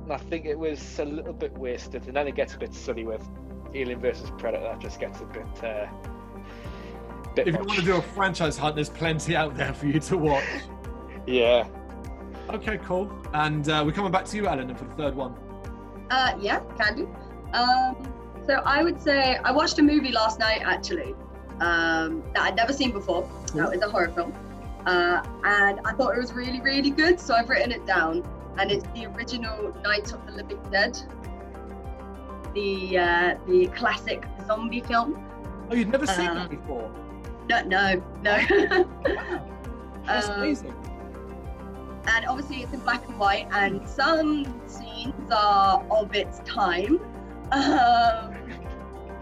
[0.04, 2.08] and I think it was a little bit wasted.
[2.08, 3.28] And then it gets a bit silly with
[3.74, 4.64] Alien versus Predator.
[4.64, 5.64] That just gets a bit.
[5.64, 5.88] Uh,
[7.36, 10.00] bit if you want to do a franchise hunt, there's plenty out there for you
[10.00, 10.44] to watch.
[11.28, 11.68] yeah.
[12.50, 13.12] Okay, cool.
[13.34, 15.36] And uh, we're coming back to you, Alan, for the third one.
[16.10, 17.16] Uh, yeah, can do.
[17.54, 17.96] Um,
[18.46, 21.14] so I would say I watched a movie last night actually
[21.60, 23.30] um, that I'd never seen before.
[23.54, 24.34] That was a horror film,
[24.86, 27.20] uh, and I thought it was really, really good.
[27.20, 28.24] So I've written it down,
[28.58, 30.98] and it's the original Night of the Living Dead,
[32.54, 35.24] the uh, the classic zombie film.
[35.70, 36.92] Oh, you'd never seen Uh, that before?
[37.50, 38.38] No, no, no.
[40.06, 40.74] That's um, amazing.
[42.08, 47.00] and obviously it's in black and white and some scenes are of its time
[47.52, 48.34] um,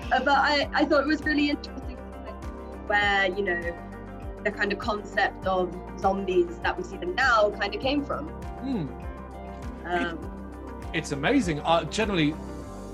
[0.09, 1.97] but I, I thought it was really interesting
[2.87, 3.61] where you know
[4.43, 8.27] the kind of concept of zombies that we see them now kind of came from
[8.61, 8.87] Hmm.
[9.85, 10.35] um,
[10.93, 11.59] it's amazing.
[11.61, 12.33] Uh, generally,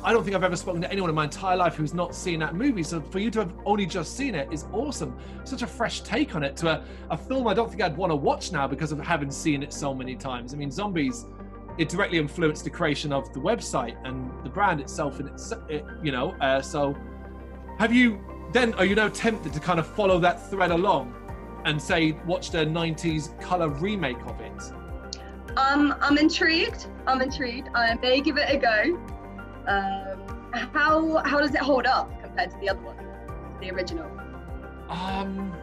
[0.04, 2.40] I don't think I've ever spoken to anyone in my entire life who's not seen
[2.42, 2.84] that movie.
[2.84, 5.18] So for you to have only just seen it is awesome.
[5.46, 8.12] Such a fresh take on it to a, a film I don't think I'd want
[8.12, 10.54] to watch now because of having seen it so many times.
[10.54, 11.26] I mean, zombies.
[11.78, 15.84] It directly influenced the creation of the website and the brand itself, and it's it,
[16.04, 16.32] you know.
[16.40, 16.96] Uh, so,
[17.80, 18.20] have you
[18.54, 18.74] then?
[18.76, 21.14] Are you now tempted to kind of follow that thread along,
[21.66, 24.54] and say watch the '90s color remake of it?
[25.58, 28.98] um, I'm intrigued I'm intrigued I may give it a go
[29.68, 32.96] um, how how does it hold up compared to the other one
[33.60, 34.10] the original
[34.90, 35.54] Um,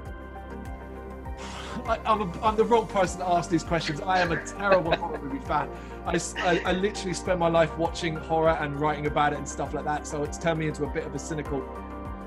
[1.86, 4.00] I, I'm, a, I'm the wrong person to ask these questions.
[4.00, 5.68] I am a terrible horror movie fan.
[6.06, 9.84] I I literally spend my life watching horror and writing about it and stuff like
[9.84, 10.06] that.
[10.06, 11.60] So it's turned me into a bit of a cynical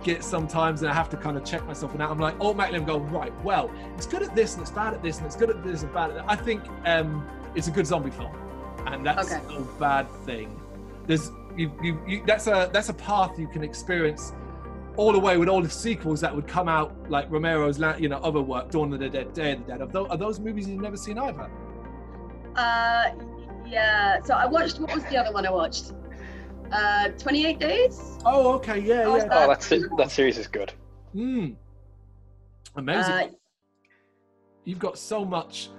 [0.05, 1.93] git sometimes, and I have to kind of check myself.
[1.93, 3.33] And I'm like, automatically, I'm going right.
[3.43, 5.81] Well, it's good at this and it's bad at this and it's good at this
[5.81, 6.25] and bad at that.
[6.27, 8.33] I think um, it's a good zombie film,
[8.85, 9.41] and that's Okay.
[9.49, 10.61] no bad thing.
[11.07, 14.33] There's you, you, you, that's a that's a path you can experience
[14.97, 18.17] all the way with all the sequels that would come out, like Romero's, you know,
[18.17, 19.81] other work, Dawn of the Dead, Day of the Dead.
[19.81, 21.49] Are those, are those movies you've never seen either?
[22.55, 23.09] Uh,
[23.65, 24.21] yeah.
[24.23, 24.79] So I watched.
[24.79, 25.93] What was the other one I watched?
[26.71, 28.17] Uh, 28 Days.
[28.25, 29.23] Oh, okay, yeah, Oh, yeah.
[29.23, 29.83] Uh, Oh, that's it.
[29.97, 30.73] That series is good.
[31.15, 31.55] Mm.
[32.75, 33.11] Amazing.
[33.13, 33.27] Uh,
[34.65, 35.69] You've got so much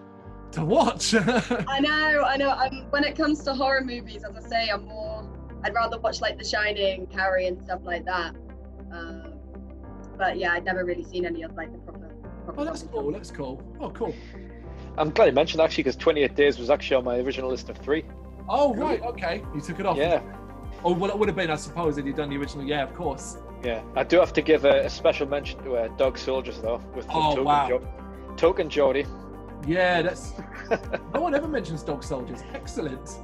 [0.52, 1.14] to watch.
[1.14, 2.22] I know.
[2.24, 2.50] I know.
[2.50, 5.28] I'm, when it comes to horror movies, as I say, I'm more.
[5.64, 8.34] I'd rather watch like The Shining, Carrie, and stuff like that.
[8.92, 9.32] Um,
[10.16, 12.14] but yeah, I'd never really seen any of like the proper.
[12.44, 13.02] proper oh, that's cool.
[13.02, 13.16] films.
[13.16, 13.62] That's cool.
[13.80, 14.14] Oh, cool.
[14.96, 17.76] I'm glad you mentioned actually because 28 Days was actually on my original list of
[17.78, 18.04] three.
[18.48, 19.02] Oh, right.
[19.02, 19.42] Okay.
[19.54, 19.96] You took it off.
[19.96, 20.22] Yeah,
[20.86, 22.64] Oh, well, it would have been, I suppose, if you'd done the original.
[22.64, 23.38] Yeah, of course.
[23.64, 23.82] yeah.
[23.96, 27.06] I do have to give a, a special mention to uh, Dog Soldiers though, with
[27.10, 27.68] Oh, Token, wow.
[27.68, 27.88] jo-
[28.36, 29.04] Token Jody.
[29.66, 30.32] Yeah, that's.
[31.12, 32.40] no one ever mentions dog soldiers.
[32.54, 33.18] Excellent.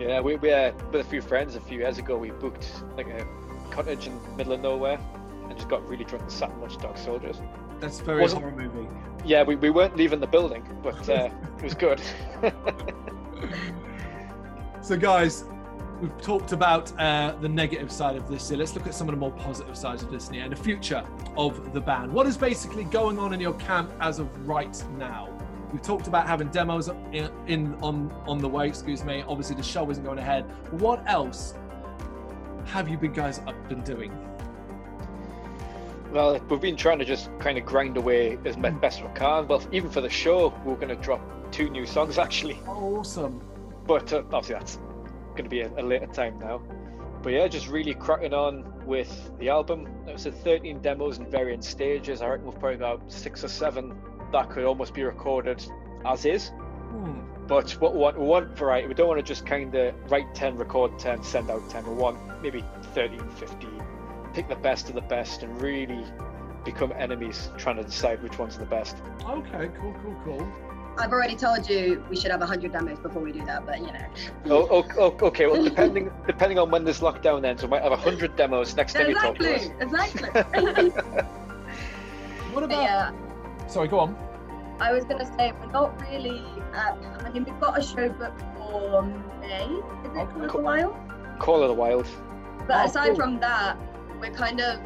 [0.00, 3.06] Yeah, we, we uh, with a few friends a few years ago, we booked like
[3.06, 3.24] a
[3.70, 4.98] cottage in the middle of nowhere
[5.44, 7.40] and just got really drunk and sat and watched Dog Soldiers.
[7.78, 8.88] That's a very Wasn't- horror movie.
[9.24, 12.00] Yeah, we, we weren't leaving the building, but uh, it was good.
[14.80, 15.44] So, guys,
[16.02, 18.42] we've talked about uh, the negative side of this.
[18.42, 21.04] So let's look at some of the more positive sides of this and the future
[21.36, 22.12] of the band.
[22.12, 25.28] What is basically going on in your camp as of right now?
[25.72, 28.68] We've talked about having demos in, in on on the way.
[28.68, 29.24] Excuse me.
[29.26, 30.44] Obviously, the show isn't going ahead.
[30.72, 31.54] What else
[32.66, 34.12] have you been guys up been doing?
[36.12, 39.48] well, we've been trying to just kind of grind away as best we can.
[39.48, 42.60] Well, even for the show, we're going to drop two new songs actually.
[42.66, 43.40] Awesome.
[43.86, 44.78] but uh, obviously that's
[45.32, 46.62] going to be a, a later time now.
[47.22, 49.86] But yeah, just really cracking on with the album.
[50.08, 52.20] It was 13 demos in varying stages.
[52.20, 53.96] I reckon we've probably got six or seven
[54.32, 55.64] that could almost be recorded
[56.04, 56.48] as is.
[56.48, 57.20] Hmm.
[57.46, 58.88] But what we want, we want variety.
[58.88, 61.86] We don't want to just kind of write 10, record 10, send out 10.
[61.86, 62.64] We want maybe
[62.94, 63.82] 13, 15.
[64.32, 66.04] Pick the best of the best and really
[66.64, 68.96] become enemies trying to decide which one's are the best.
[69.24, 69.70] Okay.
[69.78, 69.94] Cool.
[70.02, 70.16] Cool.
[70.24, 70.52] Cool.
[70.98, 73.86] I've already told you we should have 100 demos before we do that, but you
[73.86, 74.06] know.
[74.46, 75.46] Oh, oh, oh, okay.
[75.46, 79.08] Well, depending depending on when this lockdown ends, we might have 100 demos next time
[79.08, 79.70] you talk to us.
[79.80, 80.90] Exactly, exactly.
[82.52, 82.82] What about?
[82.82, 83.88] yeah, Sorry.
[83.88, 84.14] Go on.
[84.78, 86.44] I was gonna say we're not really.
[86.74, 89.02] At, I mean, we've got a show booked for
[89.40, 89.64] May.
[89.64, 90.32] Is it Okay.
[90.32, 91.00] for a little while?
[91.38, 92.06] Call of the Wild.
[92.66, 93.16] But Oh, aside cool.
[93.16, 93.76] from that,
[94.20, 94.80] we're kind of,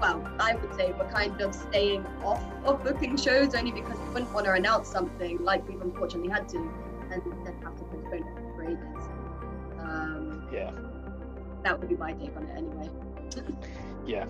[0.00, 4.08] well, I would say we're kind of staying off of booking shows only because we
[4.08, 6.58] wouldn't want to announce something like we've unfortunately had to,
[7.10, 9.08] and then have to postpone it for ages.
[9.80, 10.70] Um, Yeah,
[11.64, 12.90] that would be my take on it anyway.
[14.06, 14.26] yeah.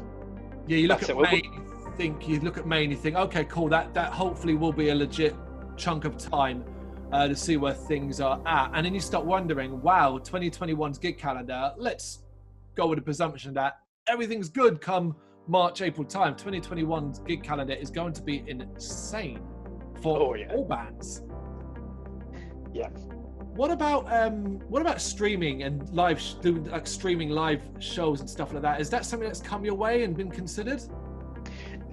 [0.66, 1.20] Yeah, you look That's at it.
[1.20, 3.68] Well, May, you think you look at May and you think, okay, cool.
[3.68, 5.34] That that hopefully will be a legit
[5.76, 6.64] chunk of time
[7.12, 11.18] uh, to see where things are at, and then you start wondering, wow, 2021's gig
[11.18, 11.72] calendar.
[11.76, 12.20] Let's
[12.74, 15.14] go with the presumption that everything's good come
[15.48, 16.34] March, April time.
[16.36, 19.40] 2021's gig calendar is going to be insane
[20.02, 20.52] for Oh, yeah.
[20.54, 21.22] all bands.
[22.72, 22.88] Yeah.
[23.56, 28.30] What about um what about streaming and live sh- doing like streaming live shows and
[28.30, 28.80] stuff like that?
[28.80, 30.80] Is that something that's come your way and been considered?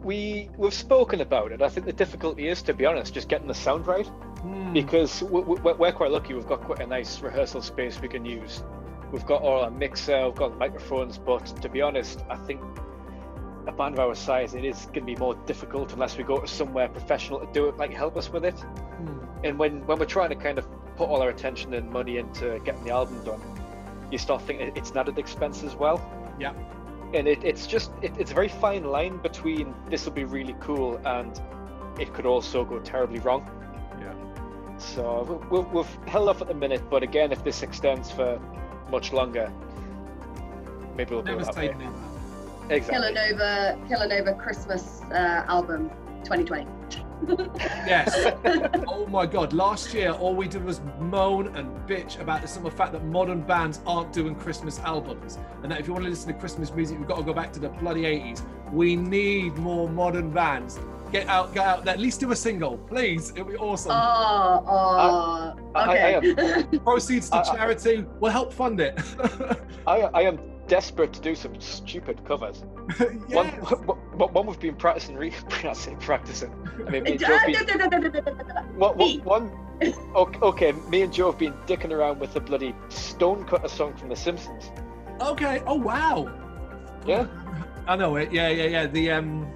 [0.03, 1.63] We we've spoken about it.
[1.63, 4.05] I think the difficulty is, to be honest, just getting the sound right.
[4.05, 4.73] Hmm.
[4.73, 6.35] Because we, we, we're quite lucky.
[6.35, 8.61] We've got quite a nice rehearsal space we can use.
[9.11, 11.17] We've got all our mixer, we've got the microphones.
[11.17, 12.61] But to be honest, I think
[13.67, 16.39] a band of our size, it is going to be more difficult unless we go
[16.39, 18.59] to somewhere professional to do it, like help us with it.
[18.59, 19.19] Hmm.
[19.45, 22.59] And when when we're trying to kind of put all our attention and money into
[22.63, 23.41] getting the album done,
[24.11, 25.99] you start thinking it's not at expense as well.
[26.39, 26.53] Yeah.
[27.13, 30.55] And it, it's just it, it's a very fine line between this will be really
[30.59, 31.39] cool and
[31.99, 33.49] it could also go terribly wrong.
[33.99, 34.13] Yeah.
[34.77, 38.39] So we- we- we've held off at the minute, but again, if this extends for
[38.91, 39.51] much longer,
[40.95, 41.69] maybe we'll go Never that way.
[41.69, 41.93] in
[42.69, 43.13] Exactly.
[43.13, 45.89] Kilonova, Kilonova Christmas uh, album
[46.23, 46.67] 2020.
[47.87, 48.13] Yes.
[48.87, 52.69] oh my god, last year all we did was moan and bitch about the simple
[52.69, 55.39] fact that modern bands aren't doing Christmas albums.
[55.63, 57.53] And that if you want to listen to Christmas music, you've got to go back
[57.53, 58.41] to the bloody 80s.
[58.71, 60.77] We need more modern bands.
[61.11, 63.29] Get out, get out, at least do a single, please.
[63.31, 63.91] It'll be awesome.
[63.93, 66.77] Oh, oh, I- I okay.
[66.83, 68.99] Proceeds to I- I- charity will help fund it.
[69.87, 72.63] I, I am desperate to do some stupid covers.
[72.99, 73.41] One, yeah.
[74.15, 76.53] one, one we've been practicing, re- I say practicing.
[76.85, 79.17] I mean, me and Joe have da- been, da- da.
[79.23, 79.51] one,
[80.15, 84.09] okay, okay, me and Joe have been dicking around with the bloody Stonecutter song from
[84.09, 84.71] The Simpsons.
[85.21, 85.63] Okay.
[85.65, 86.31] Oh wow.
[87.05, 87.27] Yeah.
[87.87, 88.31] I know it.
[88.31, 88.87] Yeah, yeah, yeah.
[88.87, 89.47] The um.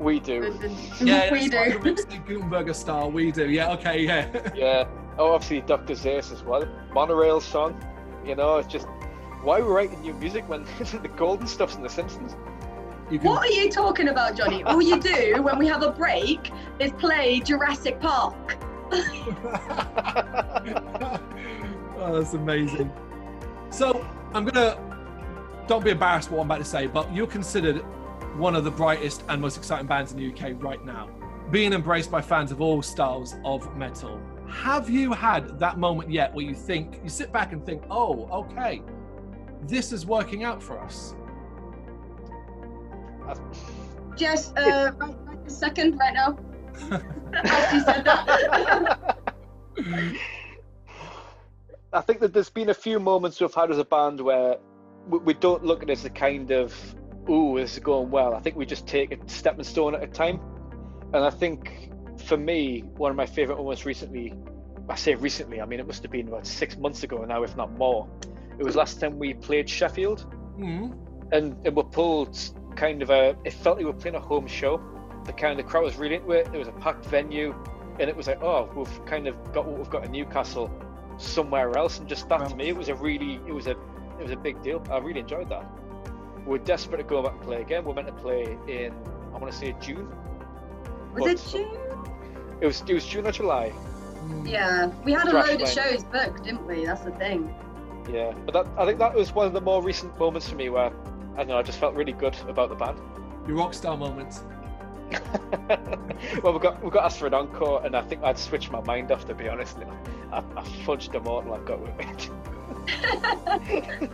[0.00, 0.56] We do.
[1.00, 1.90] Yeah, we that's do.
[1.90, 3.10] like the Gutenberger style.
[3.10, 3.50] We do.
[3.50, 3.72] Yeah.
[3.72, 4.04] Okay.
[4.04, 4.50] Yeah.
[4.54, 4.88] Yeah.
[5.18, 5.94] Oh, obviously Dr.
[5.94, 6.66] Zaius as well.
[6.92, 7.82] Monorail song.
[8.24, 8.86] You know, it's just
[9.42, 10.64] why are we writing new music when
[11.02, 12.36] the golden stuff's in The Simpsons?
[13.08, 13.22] Can.
[13.22, 14.62] What are you talking about, Johnny?
[14.62, 18.56] All you do when we have a break is play Jurassic Park.
[21.96, 22.92] oh, that's amazing.
[23.70, 24.78] So I'm gonna.
[25.66, 27.78] Don't be embarrassed what I'm about to say, but you're considered
[28.36, 31.08] one of the brightest and most exciting bands in the UK right now,
[31.50, 34.20] being embraced by fans of all styles of metal.
[34.48, 38.28] Have you had that moment yet where you think you sit back and think, "Oh,
[38.32, 38.82] okay,
[39.62, 41.14] this is working out for us"?
[44.16, 46.38] Just uh, right, right a second, right now.
[47.34, 49.16] After you said that.
[51.92, 54.58] I think that there's been a few moments we've had as a band where
[55.08, 56.72] we, we don't look at it as a kind of,
[57.28, 58.34] ooh, this is going well.
[58.34, 60.40] I think we just take it stepping stone at a time.
[61.12, 61.90] And I think
[62.24, 64.32] for me, one of my favorite moments recently,
[64.88, 67.56] I say recently, I mean, it must have been about six months ago now, if
[67.56, 68.08] not more.
[68.60, 70.26] It was last time we played Sheffield,
[70.58, 70.94] Mm.
[71.32, 72.38] and, and we pulled
[72.76, 74.78] kind of a, it felt like we were playing a home show.
[75.24, 76.48] The kind of crowd was really into it.
[76.52, 77.54] It was a packed venue,
[77.98, 80.70] and it was like, oh, we've kind of got what we've got in Newcastle
[81.16, 81.98] somewhere else.
[81.98, 84.36] And just that to me, it was a really, it was a, it was a
[84.36, 84.82] big deal.
[84.90, 85.64] I really enjoyed that.
[86.46, 87.84] We're desperate to go back and play again.
[87.84, 88.92] We're meant to play in,
[89.34, 90.06] I want to say June.
[91.14, 91.78] Was But- it June?
[92.60, 93.72] It was, it was June or July.
[94.44, 96.84] Yeah, we had a Thrash load of shows booked, didn't we?
[96.84, 97.54] That's the thing.
[98.12, 100.68] Yeah, but that, I think that was one of the more recent moments for me
[100.68, 100.92] where
[101.34, 102.98] I don't know, I just felt really good about the band.
[103.46, 104.40] Your rock star moment.
[106.42, 108.80] well, we got we got asked for an encore, and I think I'd switched my
[108.80, 109.78] mind off to be honest.
[110.32, 112.30] I, I fudged the mortal I've got with it.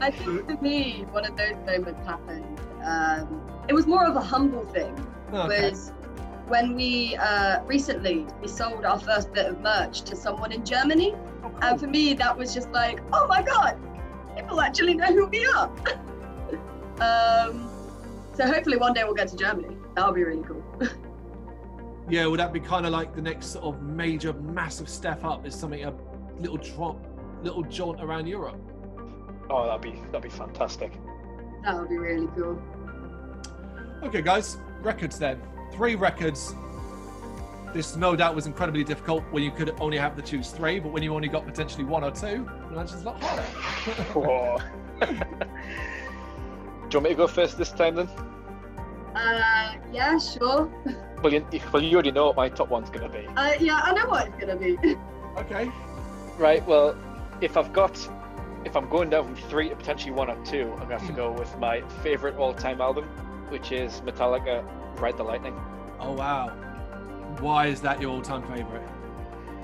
[0.00, 2.60] I think for me, one of those moments happened.
[2.84, 4.94] Um, it was more of a humble thing.
[5.32, 5.70] Okay.
[5.70, 5.92] Was
[6.52, 11.14] when we uh, recently we sold our first bit of merch to someone in Germany,
[11.42, 13.78] Oh, and for me that was just like, oh my god,
[14.36, 15.70] people actually know who we are.
[17.00, 17.70] um,
[18.34, 19.78] so hopefully one day we'll get to Germany.
[19.96, 20.62] That'll be really cool.
[22.10, 25.46] Yeah, would that be kind of like the next sort of major, massive step up?
[25.46, 25.94] Is something a
[26.36, 27.06] little drop,
[27.42, 28.60] little jaunt around Europe?
[29.48, 30.92] Oh, that'd be that'd be fantastic.
[31.64, 32.60] That would be really cool.
[34.02, 35.40] Okay, guys, records then.
[35.72, 36.54] Three records.
[37.72, 40.92] This no doubt was incredibly difficult when you could only have to choose three, but
[40.92, 44.64] when you only got potentially one or two, well, that's just a lot harder.
[46.90, 48.08] Do you want me to go first this time then?
[49.14, 50.70] Uh, yeah, sure.
[51.22, 53.24] Well, you, well, you already know what my top one's going to be.
[53.36, 54.76] Uh, yeah, I know what it's gonna be.
[55.38, 55.70] okay.
[56.36, 56.66] Right.
[56.66, 56.96] Well,
[57.40, 57.96] if I've got,
[58.64, 61.12] if I'm going down from three to potentially one or two, I'm gonna have to
[61.12, 61.14] Hmm.
[61.14, 63.08] go with my favorite all-time album,
[63.52, 64.64] which is Metallica,
[64.98, 65.54] Ride the Lightning.
[66.00, 66.48] Oh wow.
[67.38, 68.88] Why is that your all-time favorite?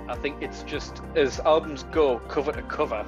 [0.09, 3.05] I think it's just as albums go, cover to cover,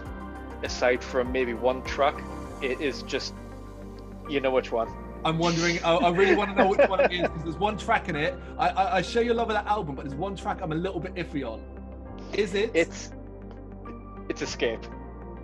[0.62, 2.20] aside from maybe one track,
[2.62, 3.34] it is just,
[4.28, 4.88] you know which one.
[5.22, 5.82] I'm wondering.
[5.84, 8.16] I, I really want to know which one it is because there's one track in
[8.16, 8.34] it.
[8.58, 10.74] I, I, I share your love of that album, but there's one track I'm a
[10.74, 11.62] little bit iffy on.
[12.32, 12.70] Is it?
[12.72, 13.12] It's,
[14.30, 14.80] it's Escape.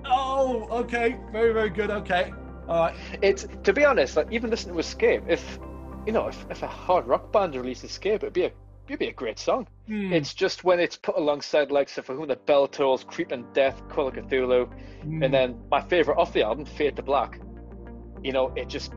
[0.07, 1.19] Oh, okay.
[1.31, 1.91] Very, very good.
[1.91, 2.33] Okay.
[2.69, 2.95] Right.
[3.23, 5.59] It's to be honest, like even listening to Escape, if
[6.07, 8.53] you know, if, if a hard rock band released Escape, it'd be a
[8.89, 9.67] it'd be a great song.
[9.87, 13.47] Hmm, It's just when it's put alongside like so for whom the bell tolls, Creeping
[13.53, 14.69] Death, Call of Cthulhu,
[15.03, 15.23] hmm.
[15.23, 17.41] and then my favorite off the album, Fade to Black.
[18.23, 18.93] You know, it just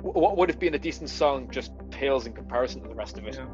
[0.00, 3.26] what would have been a decent song just pales in comparison to the rest of
[3.26, 3.36] it.
[3.36, 3.46] Yeah.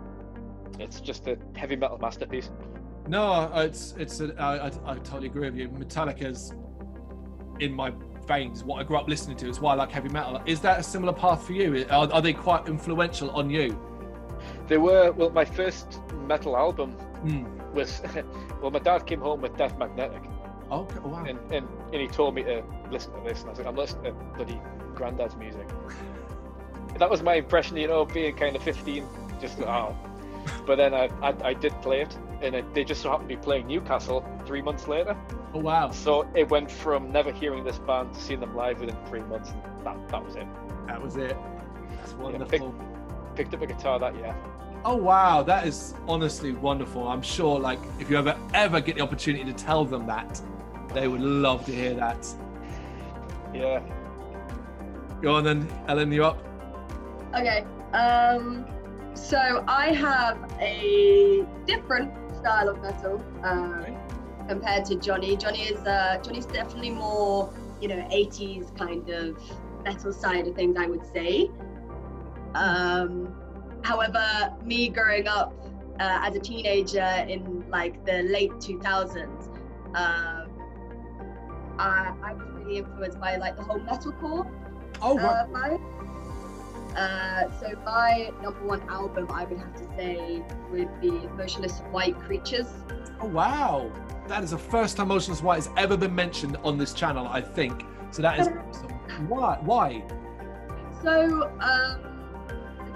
[0.80, 2.50] It's just a heavy metal masterpiece.
[3.06, 4.20] No, uh, it's it's.
[4.20, 5.68] A, I, I, I totally agree with you.
[5.68, 6.52] Metallica's
[7.60, 7.92] in my
[8.30, 8.62] veins.
[8.62, 9.48] What I grew up listening to.
[9.48, 10.40] It's why I like heavy metal.
[10.46, 11.84] Is that a similar path for you?
[11.90, 13.68] Are, are they quite influential on you?
[14.68, 16.92] They were well, my first metal album
[17.26, 17.44] Hmm.
[17.74, 18.00] was
[18.62, 20.22] well, my dad came home with Death Magnetic.
[20.70, 20.96] Okay.
[21.04, 21.24] oh, Wow.
[21.24, 23.76] and, and, and he told me to listen to this, and I was like, I'm
[23.76, 24.60] listening to bloody
[24.94, 25.68] granddad's music.
[26.98, 29.04] that was my impression, you know, being kind of 15,
[29.40, 29.94] just oh.
[30.66, 33.36] But then I, I, I did play it, and it, they just so happened to
[33.36, 35.16] be playing Newcastle three months later.
[35.52, 35.90] Oh wow.
[35.90, 39.50] So it went from never hearing this band to seeing them live within three months,
[39.50, 40.46] and that, that was it.
[40.86, 41.36] That was it.
[41.98, 42.74] That's pick- wonderful.
[43.34, 44.34] Picked up a guitar that year.
[44.84, 47.06] Oh wow, that is honestly wonderful.
[47.06, 50.40] I'm sure, like, if you ever ever get the opportunity to tell them that,
[50.94, 52.26] they would love to hear that.
[53.52, 53.80] Yeah.
[55.20, 56.42] Go on then, Ellen, you up?
[57.34, 57.66] Okay.
[57.92, 58.64] Um,
[59.14, 63.96] so I have a different style of metal um, Okay.
[64.50, 65.36] Compared to Johnny.
[65.36, 69.40] Johnny is uh, Johnny's definitely more, you know, 80s kind of
[69.84, 70.76] metal side of things.
[70.76, 71.48] I would say.
[72.54, 73.32] Um,
[73.82, 75.54] however, me growing up
[76.00, 79.46] uh, as a teenager in like the late 2000s,
[79.94, 80.50] um,
[81.78, 84.50] I, I was really influenced by like the whole metalcore
[85.02, 85.80] Oh, uh, vibe.
[86.96, 92.18] Uh, so my number one album, I would have to say, would be Motionless White
[92.18, 92.66] Creatures.
[93.20, 93.90] Oh wow.
[94.28, 97.40] That is the first time Motionless White has ever been mentioned on this channel, I
[97.40, 97.84] think.
[98.10, 98.90] So that is awesome.
[99.28, 99.58] Why?
[99.62, 100.04] Why?
[101.02, 102.00] So um,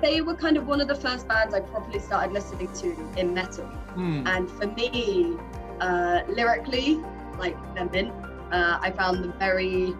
[0.00, 3.34] they were kind of one of the first bands I properly started listening to in
[3.34, 3.64] metal.
[3.64, 4.26] Hmm.
[4.26, 5.36] And for me,
[5.80, 7.00] uh, lyrically,
[7.38, 8.12] like they're mint.
[8.52, 9.94] Uh, I found them very,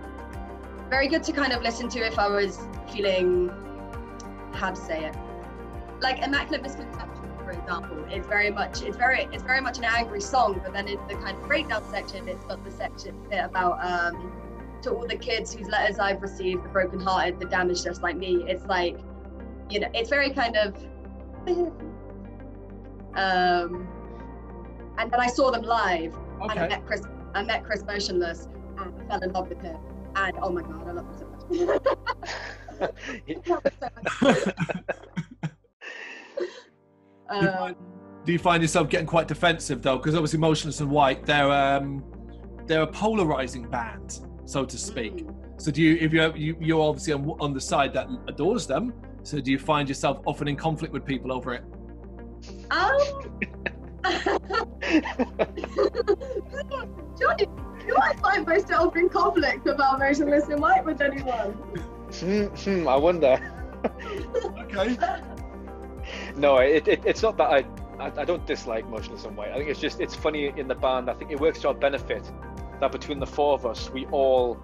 [0.91, 2.61] very good to kind of listen to if I was
[2.93, 3.51] feeling,
[4.53, 5.16] how to say it,
[6.01, 7.04] like Immaculate Misconception,
[7.55, 8.05] example.
[8.09, 10.61] It's very much, it's very, it's very much an angry song.
[10.63, 14.33] But then in the kind of breakdown section, it's got the section bit about um,
[14.83, 18.45] to all the kids whose letters I've received, the brokenhearted, the damaged, just like me.
[18.47, 18.99] It's like,
[19.71, 20.75] you know, it's very kind of.
[23.15, 23.89] um,
[24.99, 27.03] and then I saw them live, and I met Chris.
[27.35, 28.49] I met Chris Motionless,
[28.79, 29.77] and I fell in love with him.
[30.17, 31.41] And oh my god, I love him so much.
[37.29, 37.70] I love him so much.
[37.70, 37.77] Um,
[38.25, 39.97] Do you find yourself getting quite defensive though?
[39.99, 42.05] Because obviously, Motionless in White, they're um,
[42.66, 45.27] they're a polarizing band, so to speak.
[45.27, 45.35] mm.
[45.57, 48.93] So do you, if you're you, you're obviously on, on the side that adores them,
[49.22, 51.64] so do you find yourself often in conflict with people over it?
[52.70, 52.99] Um,
[57.20, 57.47] Johnny,
[57.87, 61.53] do I find myself in conflict about Motionless in White with anyone?
[62.20, 63.39] Hmm, hmm, I wonder.
[64.61, 64.97] Okay.
[66.37, 67.64] No, it, it, it's not that I,
[67.99, 69.51] I I don't dislike Motionless in White.
[69.53, 71.09] I think it's just it's funny in the band.
[71.11, 72.30] I think it works to our benefit
[72.80, 74.59] that between the four of us, we all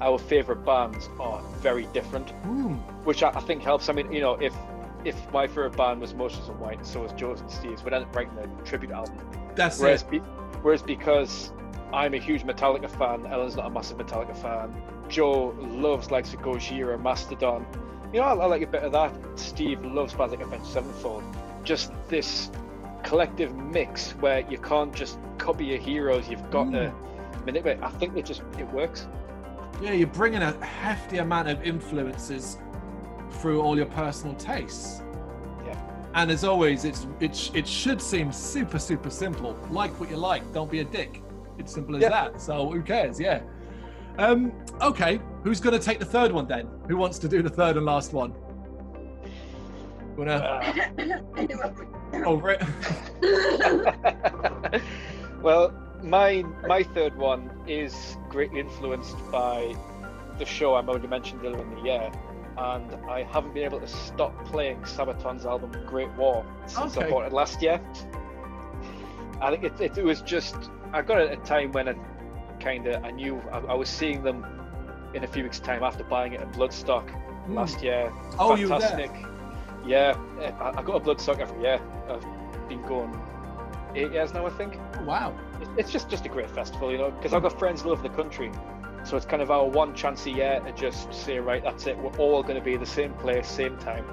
[0.00, 2.74] our favorite bands are very different, Hmm.
[3.04, 3.88] which I, I think helps.
[3.88, 4.54] I mean, you know, if
[5.04, 8.04] if my favorite band was Motionless in White, so was Joe's and Steve's, we'd end
[8.04, 9.18] up writing a tribute album.
[9.54, 10.10] That's Whereas, it.
[10.10, 10.18] be,
[10.62, 11.52] whereas because
[11.92, 14.74] I'm a huge Metallica fan, Ellen's not a massive Metallica fan.
[15.08, 17.66] Joe loves likes of Gojira, Mastodon.
[18.12, 19.12] You know, I, I like a bit of that.
[19.36, 21.22] Steve loves bands like Avenged Sevenfold.
[21.62, 22.50] Just this
[23.04, 26.28] collective mix where you can't just copy your heroes.
[26.28, 27.46] You've got to mm.
[27.46, 27.82] manipulate.
[27.82, 29.06] I think it just it works.
[29.80, 32.58] Yeah, you're bringing a hefty amount of influences
[33.40, 35.02] through all your personal tastes.
[35.64, 35.80] Yeah.
[36.14, 39.56] And as always, it's it, it should seem super super simple.
[39.70, 40.52] Like what you like.
[40.52, 41.22] Don't be a dick.
[41.58, 42.08] It's simple as Yeah.
[42.08, 42.40] that.
[42.40, 43.20] So who cares?
[43.20, 43.40] Yeah.
[44.18, 44.52] Um.
[44.80, 45.20] Okay.
[45.42, 46.68] Who's going to take the third one then?
[46.88, 48.34] Who wants to do the third and last one?
[50.16, 50.32] Wanna
[52.12, 52.62] Uh, over it?
[55.42, 59.74] well, my my third one is greatly influenced by
[60.38, 62.10] the show I already mentioned earlier in the year,
[62.58, 67.26] and I haven't been able to stop playing Sabaton's album Great War since I bought
[67.26, 67.80] it last year.
[69.40, 70.56] I think it, it, it was just
[70.92, 71.94] I got it at a time when I
[72.60, 74.44] kind of I knew I, I was seeing them
[75.14, 77.08] in a few weeks' time after buying it at Bloodstock
[77.46, 77.54] Hmm.
[77.54, 78.12] last year.
[78.38, 78.88] Oh, you were there.
[78.90, 79.26] Fantastic.
[79.86, 80.14] Yeah,
[80.60, 81.80] I, I go to Bloodstock every year.
[82.08, 82.24] I've
[82.68, 83.18] been going
[83.94, 84.78] eight years now, I think.
[84.98, 85.34] Oh, wow.
[85.60, 88.02] It- It's just just a great festival, you know, because I've got friends all over
[88.02, 88.52] the country.
[89.04, 91.96] So it's kind of our one chance a year to just say, right, that's it.
[91.98, 94.04] We're all going to be in the same place, same time,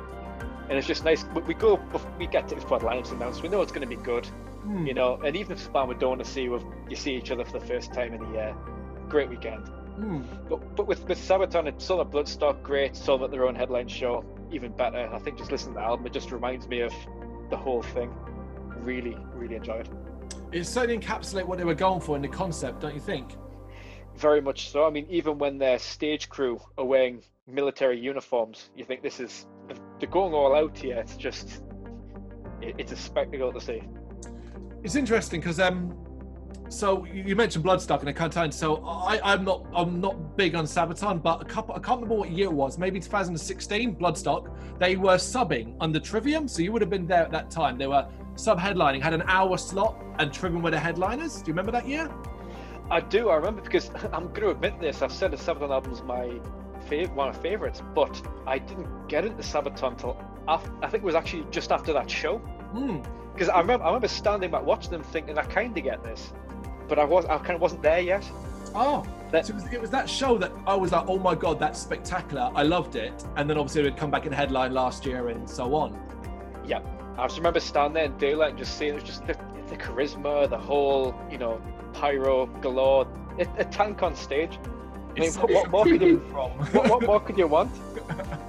[0.69, 1.25] and it's just nice.
[1.35, 1.77] We we go,
[2.17, 3.43] we get tickets before the lineups announced.
[3.43, 4.25] We know it's going to be good,
[4.67, 4.85] Hmm.
[4.85, 5.19] you know.
[5.23, 6.59] And even if it's a band we don't want to see, we
[6.89, 8.55] you see each other for the first time in a year.
[9.07, 9.65] Great weekend.
[9.67, 10.21] Hmm.
[10.49, 13.01] But, but with with Sabaton, and at Bloodstock, great.
[13.07, 15.09] All at their own headline show, even better.
[15.13, 16.93] I think just listening to the album, it just reminds me of
[17.49, 18.13] the whole thing.
[18.79, 19.87] Really, really enjoyed.
[19.87, 20.59] it.
[20.59, 23.35] It certainly encapsulate what they were going for in the concept, don't you think?
[24.15, 24.85] Very much so.
[24.85, 29.45] I mean, even when their stage crew are wearing military uniforms, you think this is
[29.99, 30.97] they're going all out here.
[30.97, 31.63] It's just
[32.61, 33.81] it's a spectacle to see.
[34.83, 35.97] It's interesting because um,
[36.69, 38.51] so you mentioned Bloodstock and I can't tell.
[38.51, 42.15] So I, I'm not I'm not big on Sabaton, but a couple I can't remember
[42.15, 42.77] what year it was.
[42.77, 43.95] Maybe 2016.
[43.95, 44.79] Bloodstock.
[44.79, 47.77] They were subbing under Trivium, so you would have been there at that time.
[47.77, 51.35] They were sub headlining, had an hour slot, and Trivium were the headliners.
[51.41, 52.11] Do you remember that year?
[52.89, 53.29] I do.
[53.29, 55.01] I remember because I'm going to admit this.
[55.01, 56.39] I've said the Sabaton album's my
[56.89, 60.17] fav- one of my favorites, but I didn't get into Sabaton until
[60.47, 62.37] after, I think it was actually just after that show.
[62.37, 63.01] Hmm.
[63.37, 66.33] Because I remember I remember standing back watching them, thinking I kind of get this,
[66.87, 68.27] but I was I kind of wasn't there yet.
[68.73, 71.35] Oh, That- so it, was, it was that show that I was like, oh my
[71.35, 72.49] god, that's spectacular.
[72.55, 73.13] I loved it.
[73.35, 75.95] And then obviously it would come back in headline last year and so on.
[76.65, 76.79] Yeah,
[77.15, 79.77] I just remember standing there in daylight and just seeing it was just the, the
[79.77, 81.61] charisma, the whole, you know,
[81.93, 83.07] pyro galore,
[83.37, 84.57] a, a tank on stage.
[85.15, 86.17] I mean, what, what more could you,
[86.71, 87.71] what, what more could you want?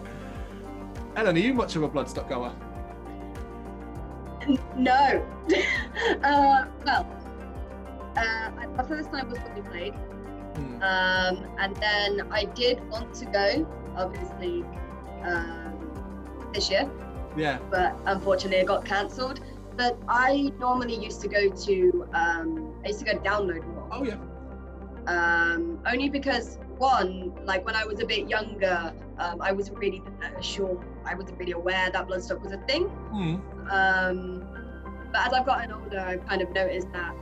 [1.17, 2.53] Ellen, are you much of a Bloodstock goer?
[4.77, 5.27] No.
[6.25, 7.07] uh, well,
[8.17, 9.95] uh, my first time was probably we played,
[10.57, 10.83] Hmm.
[10.83, 14.65] um, and then I did want to go, obviously,
[15.23, 15.75] um,
[16.53, 16.91] this year,
[17.37, 17.59] Yeah.
[17.71, 19.41] but unfortunately it got cancelled.
[19.77, 23.89] But I normally used to go to, um, I used to go to Download more.
[23.93, 24.17] Oh yeah.
[25.07, 30.03] um, only because one, like when I was a bit younger, um, I wasn't really
[30.41, 32.85] sure, I wasn't really aware that Bloodstock was a thing.
[32.89, 33.37] Hmm.
[33.71, 34.45] Um,
[35.13, 37.15] but as I've gotten older, I've kind of noticed that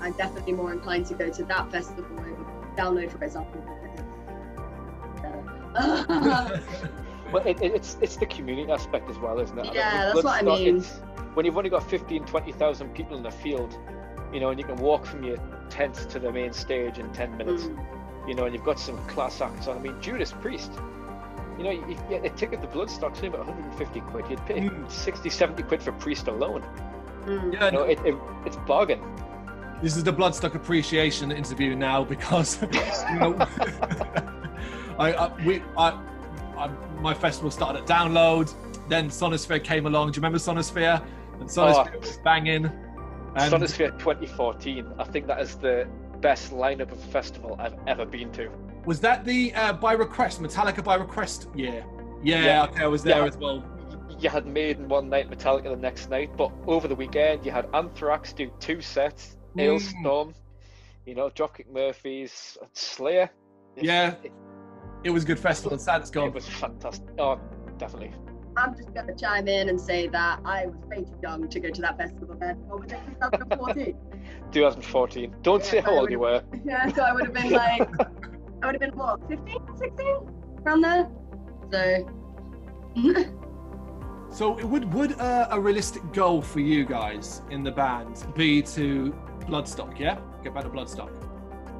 [0.00, 3.64] I'm definitely more inclined to go to that festival over Download, for example.
[7.32, 9.72] Well, it, it- it's it's the community aspect as well, isn't it?
[9.72, 10.82] Yeah, that's what I mean.
[11.34, 13.78] When you've only got 15, 20,000 people in the field,
[14.32, 15.36] you know, and you can walk from your
[15.68, 18.28] tent to the main stage in 10 minutes, Mm.
[18.28, 19.76] you know, and you've got some class acts on.
[19.76, 20.72] I mean, Judas Priest,
[21.60, 24.24] you know, you, you get a ticket to Bloodstock's only about 150 quid.
[24.30, 24.90] You'd pay Mm.
[24.90, 26.62] 60, 70 quid for Priest alone.
[27.26, 27.52] Mm.
[27.52, 28.14] Yeah, You know, it, it,
[28.46, 29.00] it's bargain.
[29.82, 32.62] this is the Bloodstock appreciation interview now because
[33.12, 33.36] you know,
[34.98, 35.98] I, I we I,
[36.56, 36.68] I
[37.00, 38.52] my festival started at Download,
[38.88, 40.12] then Sonisphere came along.
[40.12, 41.04] Do you remember Sonisphere?
[41.40, 41.98] And Sonisphere Oh.
[41.98, 42.66] was banging.
[43.36, 44.94] And Sonisphere 2014.
[44.98, 45.86] I think that is the
[46.22, 48.50] best lineup of festival I've ever been to.
[48.86, 51.84] Was that the uh, by request Metallica by request year?
[52.22, 52.64] Yeah, Yeah.
[52.64, 53.26] okay, I was there Yeah.
[53.26, 53.64] as well.
[54.18, 57.68] You had Maiden one night, Metallica the next night, but over the weekend you had
[57.74, 59.78] Anthrax do two sets, Mm.
[60.04, 60.34] Halestorm,
[61.06, 63.30] you know, Dropkick Murphys, Slayer.
[63.76, 64.14] It's- Yeah.
[64.22, 64.32] it,
[65.02, 65.74] It was a good festival.
[65.74, 66.28] It's sad it's gone.
[66.28, 67.08] it was fantastic.
[67.18, 67.38] Oh,
[67.78, 68.12] definitely.
[68.56, 71.60] I'm just going to chime in and say that I was way too young to
[71.60, 72.56] go to that festival then.
[72.68, 73.96] What was it, 2014?
[74.52, 75.36] 2014.
[75.42, 76.42] Don't say how old you were.
[76.64, 77.88] yeah, so I would have been like,
[78.62, 80.06] I would have been what, 15, 16?
[80.64, 80.80] Around
[81.70, 82.04] there?
[82.96, 83.24] So,
[84.32, 88.62] So it would would uh, a realistic goal for you guys in the band be
[88.62, 89.98] to Bloodstock?
[89.98, 91.10] Yeah, get back to Bloodstock.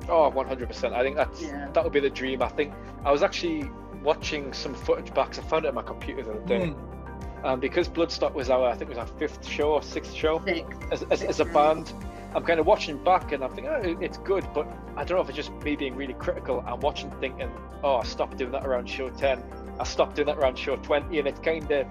[0.08, 0.92] Oh, 100%.
[0.92, 1.68] I think that's Yeah.
[1.72, 2.42] that would be the dream.
[2.42, 2.72] I think
[3.04, 3.70] I was actually
[4.02, 5.38] watching some footage back.
[5.38, 6.66] I found it on my computer the other day.
[6.74, 7.44] Mm.
[7.44, 10.42] Um, because Bloodstock was our, I think it was our fifth show or sixth show
[10.44, 10.66] six.
[10.90, 11.92] as, as, as a band.
[12.34, 14.66] I'm kind of watching back and I'm thinking, oh, it's good, but
[14.96, 16.62] I don't know if it's just me being really critical.
[16.66, 17.50] I'm watching thinking,
[17.82, 19.42] oh, I stopped doing that around show 10.
[19.80, 21.18] I stopped doing that around show 20.
[21.18, 21.86] And it's kind of,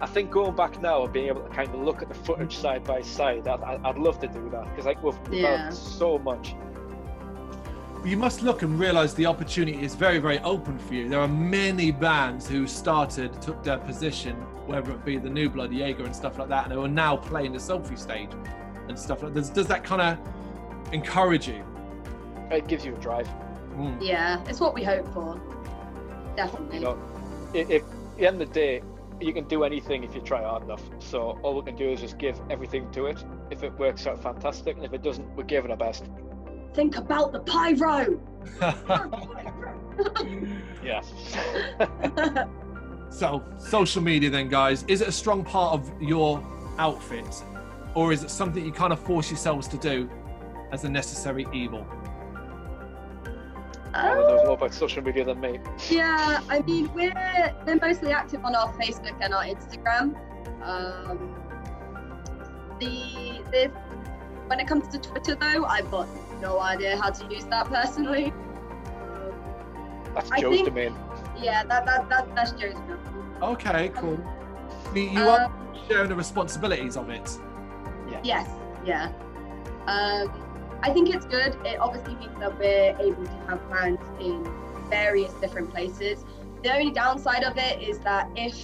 [0.00, 2.56] I think going back now and being able to kind of look at the footage
[2.56, 5.68] side by side, I'd, I'd I'd love to do that because like we've Yeah.
[5.70, 6.56] developed so much.
[8.04, 11.08] You must look and realize the opportunity is very, very open for you.
[11.08, 14.34] There are many bands who started, took their position,
[14.66, 17.16] whether it be the New Blood, Jaeger, and stuff like that, and who are now
[17.16, 18.28] playing the Sophie stage
[18.88, 19.48] and stuff like this.
[19.48, 21.64] Does, does that kind of encourage you?
[22.50, 23.28] It gives you a drive.
[23.76, 23.98] Mm.
[24.00, 25.40] Yeah, it's what we hope for.
[26.36, 26.78] Definitely.
[26.78, 26.98] You know,
[27.52, 28.82] if, if at the end of the day,
[29.20, 30.82] you can do anything if you try hard enough.
[30.98, 33.24] So all we can do is just give everything to it.
[33.50, 36.04] If it works out, fantastic, and if it doesn't, we're giving our best.
[36.74, 38.20] Think about the pyro!
[40.84, 41.00] Yeah.
[43.10, 46.44] so, social media then, guys, is it a strong part of your
[46.78, 47.42] outfit,
[47.94, 50.08] or is it something you kind of force yourselves to do
[50.72, 51.86] as a necessary evil?
[53.94, 55.60] Alan knows more about social media than me.
[55.88, 60.16] Yeah, I mean we're we're mostly active on our Facebook and our Instagram.
[60.62, 61.34] Um,
[62.80, 63.70] the the
[64.48, 66.08] when it comes to Twitter though, I've got
[66.40, 68.26] no idea how to use that personally.
[68.26, 69.32] Um,
[70.14, 70.94] That's I Joe's think- domain.
[71.40, 72.98] yeah, that, that that that's Joe's job.
[73.42, 74.18] Okay, cool.
[74.92, 75.52] You, you Um, are
[75.88, 77.38] sharing the responsibilities of it.
[78.24, 78.48] Yes,
[78.84, 79.12] yeah.
[79.86, 80.32] Um,
[80.82, 81.56] I think it's good.
[81.64, 84.46] It obviously means that we're able to have fans in
[84.90, 86.24] various different places.
[86.62, 88.56] The only downside of it is that if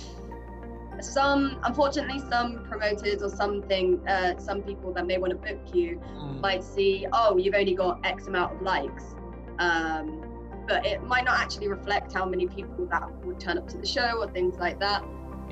[1.00, 6.00] some, unfortunately, some promoters or something, uh, some people that may want to book you
[6.18, 6.40] Mm.
[6.40, 9.14] might see, oh, you've only got X amount of likes.
[9.58, 10.22] Um,
[10.66, 13.86] but it might not actually reflect how many people that would turn up to the
[13.86, 15.02] show or things like that.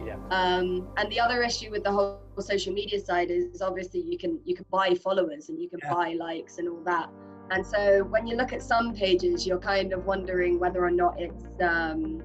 [0.05, 0.17] Yeah.
[0.31, 4.39] Um, and the other issue with the whole social media side is obviously you can
[4.45, 5.93] you can buy followers and you can Yeah.
[5.95, 7.09] buy likes and all that.
[7.51, 11.19] And so when you look at some pages, you're kind of wondering whether or not
[11.19, 12.23] it's um,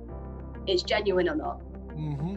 [0.68, 1.56] it's genuine or not.
[1.96, 2.36] hmm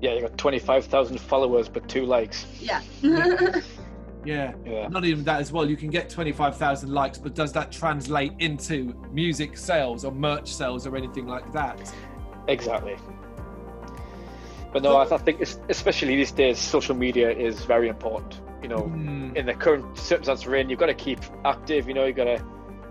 [0.00, 2.46] Yeah, you got 25,000 followers, but two likes.
[2.60, 2.80] Yeah.
[4.24, 4.52] Yeah.
[4.64, 4.86] Yeah.
[4.86, 5.68] Not even that as well.
[5.68, 10.86] You can get 25,000 likes, but does that translate into music sales or merch sales
[10.86, 11.92] or anything like that?
[12.46, 12.96] Exactly.
[14.72, 18.40] But no, I, I think especially these days, social media is very important.
[18.62, 21.88] You know, Mm, in the current circumstance we're in, you've got to keep active.
[21.88, 22.42] You know, you've got to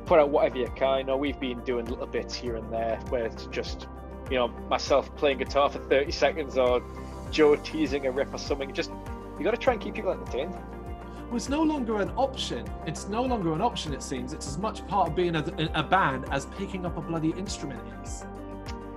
[0.06, 1.00] put out whatever you can.
[1.00, 3.88] You know, we've been doing little bits here and there where it's just,
[4.30, 6.84] you know, myself playing guitar for 30 seconds or
[7.32, 8.74] Joe teasing a riff or something.
[8.74, 8.92] Just,
[9.38, 10.54] you got to try and keep people entertained.
[10.54, 12.68] Well, it's no longer an option.
[12.86, 14.34] It's no longer an option, it seems.
[14.34, 17.82] It's as much part of being a, a band as picking up a bloody instrument
[18.04, 18.26] is.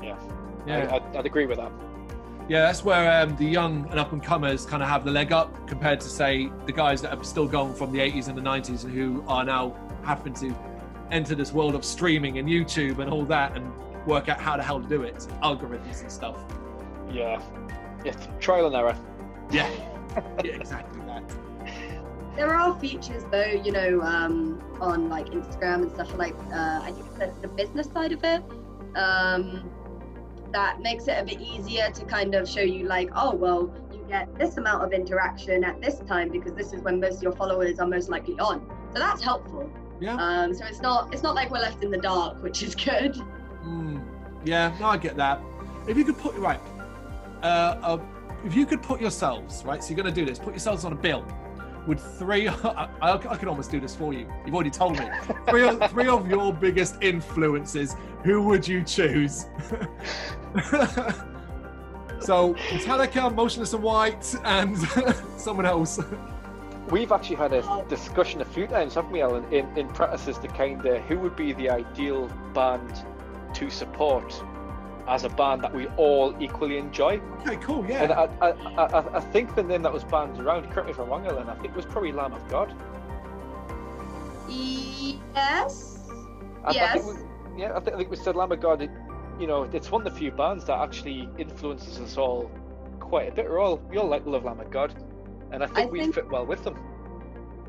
[0.03, 0.19] Yeah.
[0.67, 0.89] Yeah.
[0.91, 1.71] I, I'd, I'd agree with that.
[2.47, 5.33] Yeah, that's where um, the young and up and comers kind of have the leg
[5.33, 8.43] up compared to, say, the guys that are still going from the 80s and the
[8.43, 9.75] 90s and who are now
[10.05, 10.55] having to
[11.11, 13.73] enter this world of streaming and YouTube and all that and
[14.07, 16.37] work out how the hell to do it, algorithms and stuff.
[17.11, 17.41] Yeah.
[18.05, 18.97] Yeah, trial and error.
[19.51, 19.71] Yeah,
[20.45, 21.23] yeah exactly that.
[22.37, 26.93] there are features though, you know, um, on like Instagram and stuff like uh, I
[26.95, 28.43] think that's the business side of it.
[28.97, 29.71] Um,
[30.55, 34.03] that makes it a bit easier to kind of show you like, oh well, you
[34.09, 37.33] get this amount of interaction at this time because this is when most of your
[37.33, 38.65] followers are most likely on.
[38.93, 39.69] So that's helpful.
[40.01, 40.15] Yeah.
[40.15, 43.15] Um, so it's not it's not like we're left in the dark, which is good.
[43.65, 44.03] Mm,
[44.45, 45.41] yeah, no, I get that.
[45.89, 46.61] If you could put right,
[47.43, 48.01] uh, a
[48.47, 50.39] if you could put yourselves right, so you're going to do this.
[50.39, 51.27] Put yourselves on a bill
[51.87, 52.49] with three.
[52.65, 54.27] I, I, can almost do this for you.
[54.45, 55.09] You've already told me.
[55.49, 57.97] Three, of, three of your biggest influences.
[58.25, 59.47] Who would you choose?
[62.21, 64.79] so Metallica, Motionless in White, and
[65.37, 66.01] someone else.
[66.91, 70.49] We've actually had a discussion a few times, haven't we, Alan, in, in practices to
[70.49, 73.05] kind of who would be the ideal band
[73.55, 74.43] to support
[75.07, 77.21] as a band that we all equally enjoy.
[77.41, 78.05] Okay, cool, yeah.
[78.05, 80.99] And I, I, I, I think the name that was banned around, correct me if
[80.99, 82.75] I'm wrong, Ellen, I think it was probably Lamb of God.
[84.49, 85.99] Yes.
[86.65, 86.97] I, yes.
[86.97, 87.19] I think
[87.55, 88.83] we, yeah, I think, I think we said Lamb of God.
[88.83, 88.91] It,
[89.39, 92.51] you know, it's one of the few bands that actually influences us all
[93.01, 93.49] quite a bit.
[93.49, 94.95] We're all we all like love Lamb of God,
[95.51, 96.79] and I think I we think- fit well with them.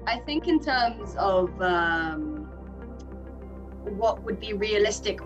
[0.07, 2.47] I think in terms of um,
[3.83, 5.19] what would be realistic,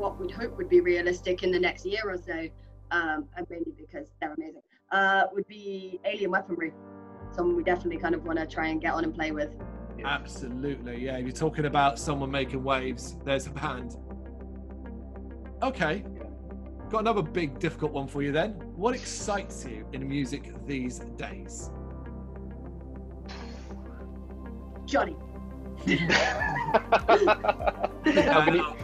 [0.00, 2.48] what we'd hope would be realistic in the next year or so,
[2.90, 6.72] um, and mainly because they're amazing, uh, would be alien weaponry.
[7.32, 9.50] Someone we definitely kind of want to try and get on and play with.
[10.04, 11.18] Absolutely, yeah.
[11.18, 13.96] If you're talking about someone making waves, there's a band.
[15.62, 16.04] Okay.
[16.88, 18.52] Got another big, difficult one for you then.
[18.74, 21.70] What excites you in music these days?
[24.86, 25.14] Johnny.
[28.16, 28.76] I'm gonna,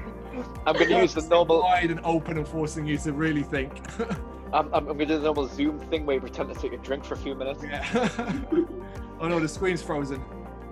[0.66, 1.60] I'm gonna use the normal.
[1.62, 3.72] wide and open and forcing you to really think.
[4.52, 6.78] I'm, I'm, I'm gonna do the normal Zoom thing where you pretend to take a
[6.78, 7.62] drink for a few minutes.
[7.64, 8.08] yeah.
[9.20, 10.22] oh no, the screen's frozen.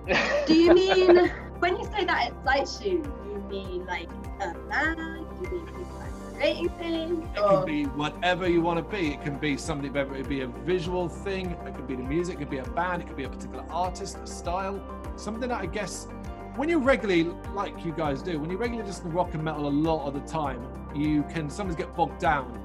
[0.47, 1.27] Do you mean
[1.59, 3.01] when you say that it excites you?
[3.03, 4.09] Do you mean like
[4.41, 4.97] a band?
[4.97, 7.27] Do you mean people like creating things?
[7.35, 9.13] It Or can be whatever you want to be.
[9.13, 12.35] It can be something, whether it be a visual thing, it could be the music,
[12.35, 14.79] it could be a band, it could be a particular artist, a style,
[15.15, 16.07] something that I guess
[16.55, 19.67] when you regularly, like you guys do, when you regularly listen to rock and metal
[19.67, 22.61] a lot of the time, you can sometimes get bogged down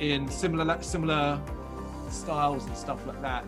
[0.00, 1.40] in similar similar
[2.10, 3.44] styles and stuff like that.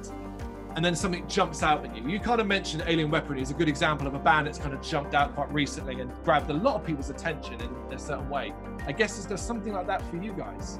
[0.77, 2.09] And then something jumps out at you.
[2.09, 4.73] You kind of mentioned Alien Weaponry is a good example of a band that's kind
[4.73, 8.29] of jumped out quite recently and grabbed a lot of people's attention in a certain
[8.31, 8.55] way.
[8.87, 10.79] I guess is there something like that for you guys?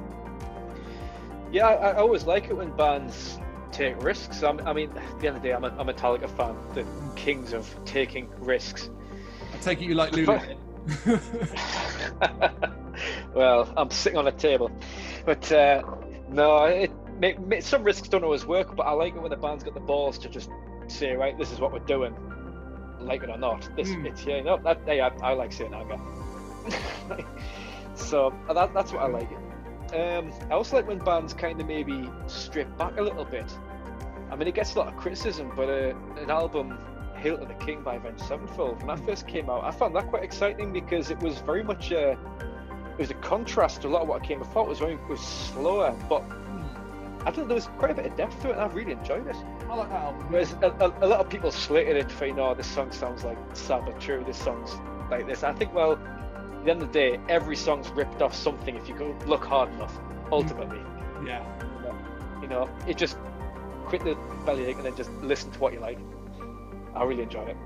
[1.51, 3.37] Yeah, I, always like it when bands
[3.73, 4.41] take risks.
[4.43, 6.85] I mean, at the end of the day, I'm a, I'm a Metallica fan, the
[7.17, 8.89] kings of taking risks.
[9.61, 10.37] Take it you like Lulu.
[13.35, 14.71] well, I'm sitting on a table,
[15.25, 15.83] but uh,
[16.29, 18.75] no, it, may, some risks don't always work.
[18.75, 20.49] But I like it when the band's got the balls to just
[20.87, 22.15] say, right, this is what we're doing,
[22.99, 23.69] like it or not.
[23.75, 24.05] This Hmm.
[24.05, 25.73] it's yeah, no, that, hey, I, I like St.
[25.73, 25.99] Anger.
[27.95, 29.29] so uh, that, that's what I like.
[29.93, 33.51] Um, I also like when bands kind of maybe strip back a little bit.
[34.31, 36.77] I mean, it gets a lot of criticism, but uh, an album,
[37.21, 40.07] Hail to the King by Avenged Sevenfold, when that first came out, I found that
[40.07, 44.01] quite exciting because it was very much a, it was a contrast to a lot
[44.01, 44.65] of what I came before.
[44.65, 46.23] It was very it was slower, but
[47.23, 49.27] I thought there was quite a bit of depth to it, and I really enjoyed
[49.27, 49.35] it.
[49.69, 50.25] I like that album.
[50.31, 53.23] Whereas a, a, a lot of people slated it for, you know, this song sounds
[53.23, 53.37] like
[53.99, 54.75] true, this song's
[55.11, 55.43] like this.
[55.43, 58.89] I think, well, at the end of the day, every song's ripped off something if
[58.89, 59.99] you go look hard enough,
[60.31, 60.81] ultimately.
[61.23, 61.45] Yeah.
[62.41, 63.17] You know, it just
[63.85, 65.99] quit the belly ache and then just listen to what you like.
[66.95, 67.57] I really enjoy it.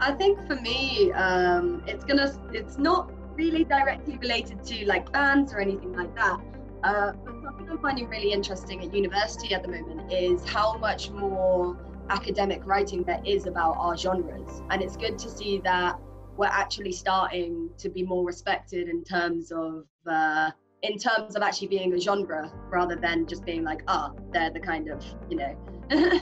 [0.00, 2.32] I think for me, um, it's gonna.
[2.52, 6.40] It's not really directly related to like bands or anything like that.
[6.84, 11.10] Uh, but something I'm finding really interesting at university at the moment is how much
[11.10, 11.76] more
[12.10, 15.98] academic writing there is about our genres, and it's good to see that
[16.36, 19.84] we're actually starting to be more respected in terms of.
[20.06, 20.50] Uh,
[20.82, 24.60] in terms of actually being a genre rather than just being like ah they're the
[24.60, 25.56] kind of you know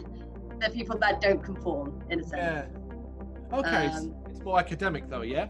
[0.61, 3.59] the people that don't conform in a sense Yeah.
[3.59, 5.48] Okay, it's- Um, it's more academic though, yeah?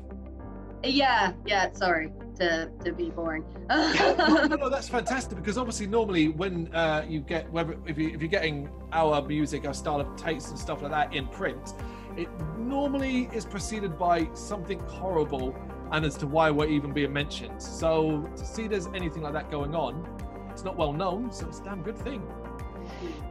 [0.84, 3.44] Yeah, yeah, sorry to, to be boring.
[3.68, 8.20] no, no, that's fantastic because obviously normally when uh, you get whether if, you, if
[8.20, 11.72] you're getting our music, our style of taste and stuff like that in print,
[12.16, 12.28] it
[12.59, 15.57] normally is preceded by something horrible
[15.92, 17.61] and as to why we're even being mentioned.
[17.61, 20.07] So to see there's anything like that going on,
[20.50, 22.22] it's not well known, so it's a damn good thing.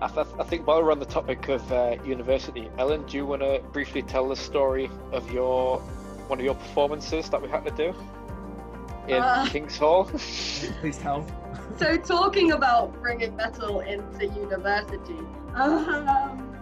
[0.02, 3.26] I, th- I think while we're on the topic of uh, university, Ellen, do you
[3.26, 5.80] want to briefly tell the story of your
[6.28, 7.94] one of your performances that we had to do
[9.08, 9.46] in Uh.
[9.48, 10.06] King's Hall?
[10.82, 11.26] Please tell.
[11.78, 15.20] so talking about bringing metal into university,
[15.56, 16.58] um,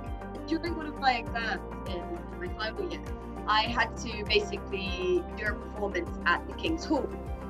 [0.47, 2.03] during one of my exams in
[2.39, 3.01] my final year,
[3.47, 7.07] I had to basically do a performance at the King's Hall,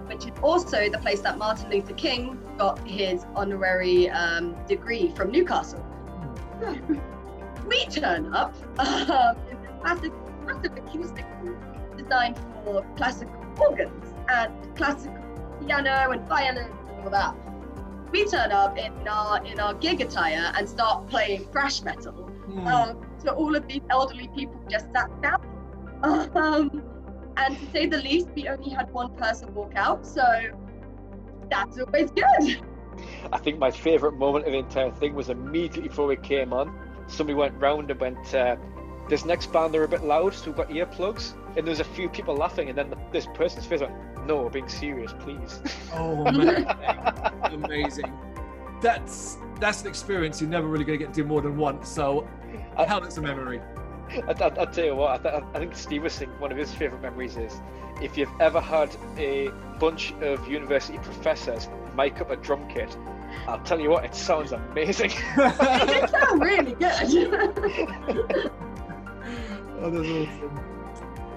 [0.07, 5.31] which is also the place that Martin Luther King got his honorary um, degree from
[5.31, 5.85] Newcastle.
[7.67, 10.11] We turn up um, in this massive,
[10.45, 11.57] massive acoustic room
[11.95, 15.17] designed for classical organs and classical
[15.65, 17.33] piano and violin and all that.
[18.11, 22.11] we turn up in our in our gig attire and start playing thrash metal.
[22.11, 22.67] Hmm.
[22.67, 25.41] Um, so all of these elderly people just sat down.
[26.35, 26.83] Um,
[27.37, 30.23] and to say the least, we only had one person walk out, so
[31.49, 32.61] that's always good.
[33.31, 36.73] I think my favourite moment of the entire thing was immediately before we came on.
[37.07, 38.55] Somebody went round and went, uh,
[39.09, 42.07] "This next band they're a bit loud, so we've got earplugs." And there's a few
[42.09, 43.93] people laughing, and then the, this person's face went,
[44.25, 45.59] "No, being serious, please."
[45.93, 46.67] Oh, amazing.
[47.51, 48.13] amazing.
[48.81, 51.89] That's that's an experience you're never really going to get to do more than once.
[51.89, 52.27] So,
[52.77, 53.59] I- hell, it's a memory.
[54.27, 56.73] I, I, I'll tell you what, I, I think Steve was saying one of his
[56.73, 57.61] favourite memories is
[58.01, 59.49] if you've ever had a
[59.79, 62.97] bunch of university professors make up a drum kit,
[63.47, 65.11] I'll tell you what, it sounds amazing.
[65.37, 68.51] it did sound really good.
[69.79, 70.59] Oh, that's awesome.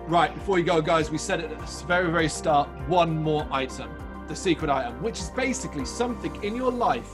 [0.06, 3.90] Right, before you go, guys, we said at the very, very start one more item
[4.28, 7.10] the secret item, which is basically something in your life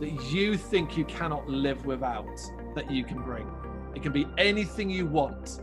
[0.00, 2.40] that you think you cannot live without
[2.74, 3.46] that you can bring.
[3.94, 5.60] It can be anything you want.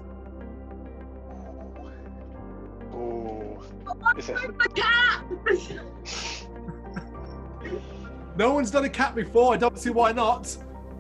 [2.94, 3.60] Ooh.
[4.18, 5.24] Is it- the cat.
[8.38, 9.54] No one's done a cat before.
[9.54, 10.58] I don't see why not.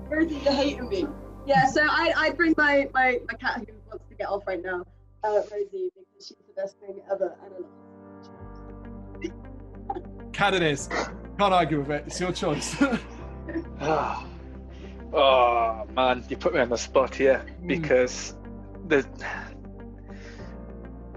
[0.09, 1.07] Rosie, you're hating me.
[1.45, 4.61] Yeah, so I, I bring my, my, my cat who wants to get off right
[4.61, 4.85] now,
[5.23, 7.35] uh, Rosie, because she's the best thing ever.
[7.43, 7.61] I don't
[9.23, 10.29] know.
[10.33, 10.87] Cat it is.
[11.39, 12.03] Can't argue with it.
[12.07, 12.75] It's your choice.
[15.13, 17.67] Oh man, you put me on the spot here Mm.
[17.67, 18.35] because
[18.87, 19.05] there's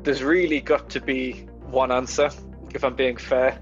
[0.03, 2.31] there's really got to be one answer
[2.75, 3.59] if I'm being fair,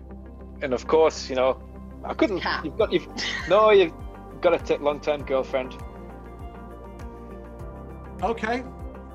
[0.62, 1.62] and of course, you know,
[2.04, 2.40] I couldn't.
[2.40, 2.64] Cat.
[2.64, 3.06] You've got you've
[3.48, 3.92] no, you've
[4.40, 5.74] got to take long-term girlfriend.
[8.22, 8.62] okay.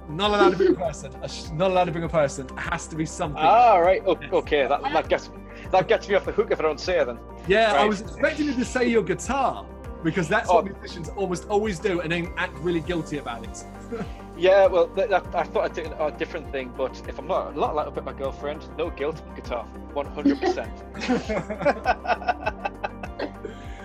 [0.09, 1.11] Not allowed to bring a person.
[1.22, 2.45] A Not allowed to bring a person.
[2.47, 3.41] It has to be something.
[3.43, 4.01] Ah, right.
[4.05, 4.32] O- Yes.
[4.32, 5.30] Okay, that, that gets
[5.72, 7.20] that gets me off the hook if I don't say it then.
[7.47, 9.65] Yeah, I was expecting you to say your guitar
[10.04, 10.56] because that's Oh.
[10.56, 13.64] what musicians almost always do, and then act really guilty about it.
[14.39, 17.56] Yeah, well, th- that, I thought I'd do a different thing, but if I'm not,
[17.56, 20.70] not allowed to put my girlfriend, no guilt, guitar, 100%.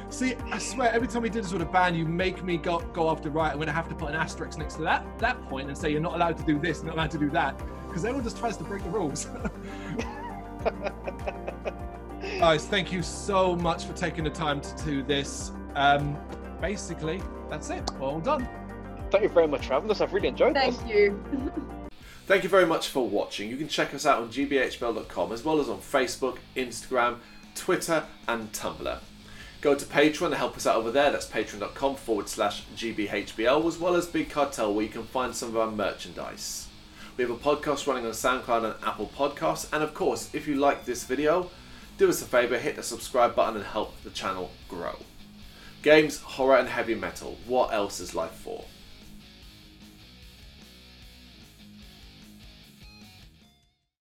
[0.13, 2.81] See, I swear, every time we did this with a band, you make me go
[2.93, 3.49] go off the right.
[3.51, 5.89] I'm going to have to put an asterisk next to that that point and say
[5.91, 7.57] you're not allowed to do this, not allowed to do that,
[7.89, 9.29] because everyone just tries to break the rules.
[12.39, 15.53] Guys, thank you so much for taking the time to do this.
[15.75, 16.17] Um,
[16.61, 17.21] basically,
[17.51, 17.91] that's it.
[17.99, 18.49] Well done.
[19.11, 20.01] Thank you very much for having us.
[20.01, 20.77] I've really enjoyed this.
[20.77, 21.23] Thank you.
[22.27, 23.51] Thank you very much for watching.
[23.51, 27.17] You can check us out on gbhbl.com as well as on Facebook, Instagram,
[27.55, 28.99] Twitter, and Tumblr.
[29.61, 31.11] Go to Patreon to help us out over there.
[31.11, 35.51] That's patreon.com forward slash gbhbl, as well as Big Cartel, where you can find some
[35.51, 36.69] of our merchandise.
[37.17, 39.69] We have a podcast running on SoundCloud and Apple Podcasts.
[39.73, 41.51] And of course, if you like this video,
[41.99, 44.97] do us a favour, hit the subscribe button and help the channel grow.
[45.83, 47.37] Games, horror, and heavy metal.
[47.47, 48.65] What else is life for?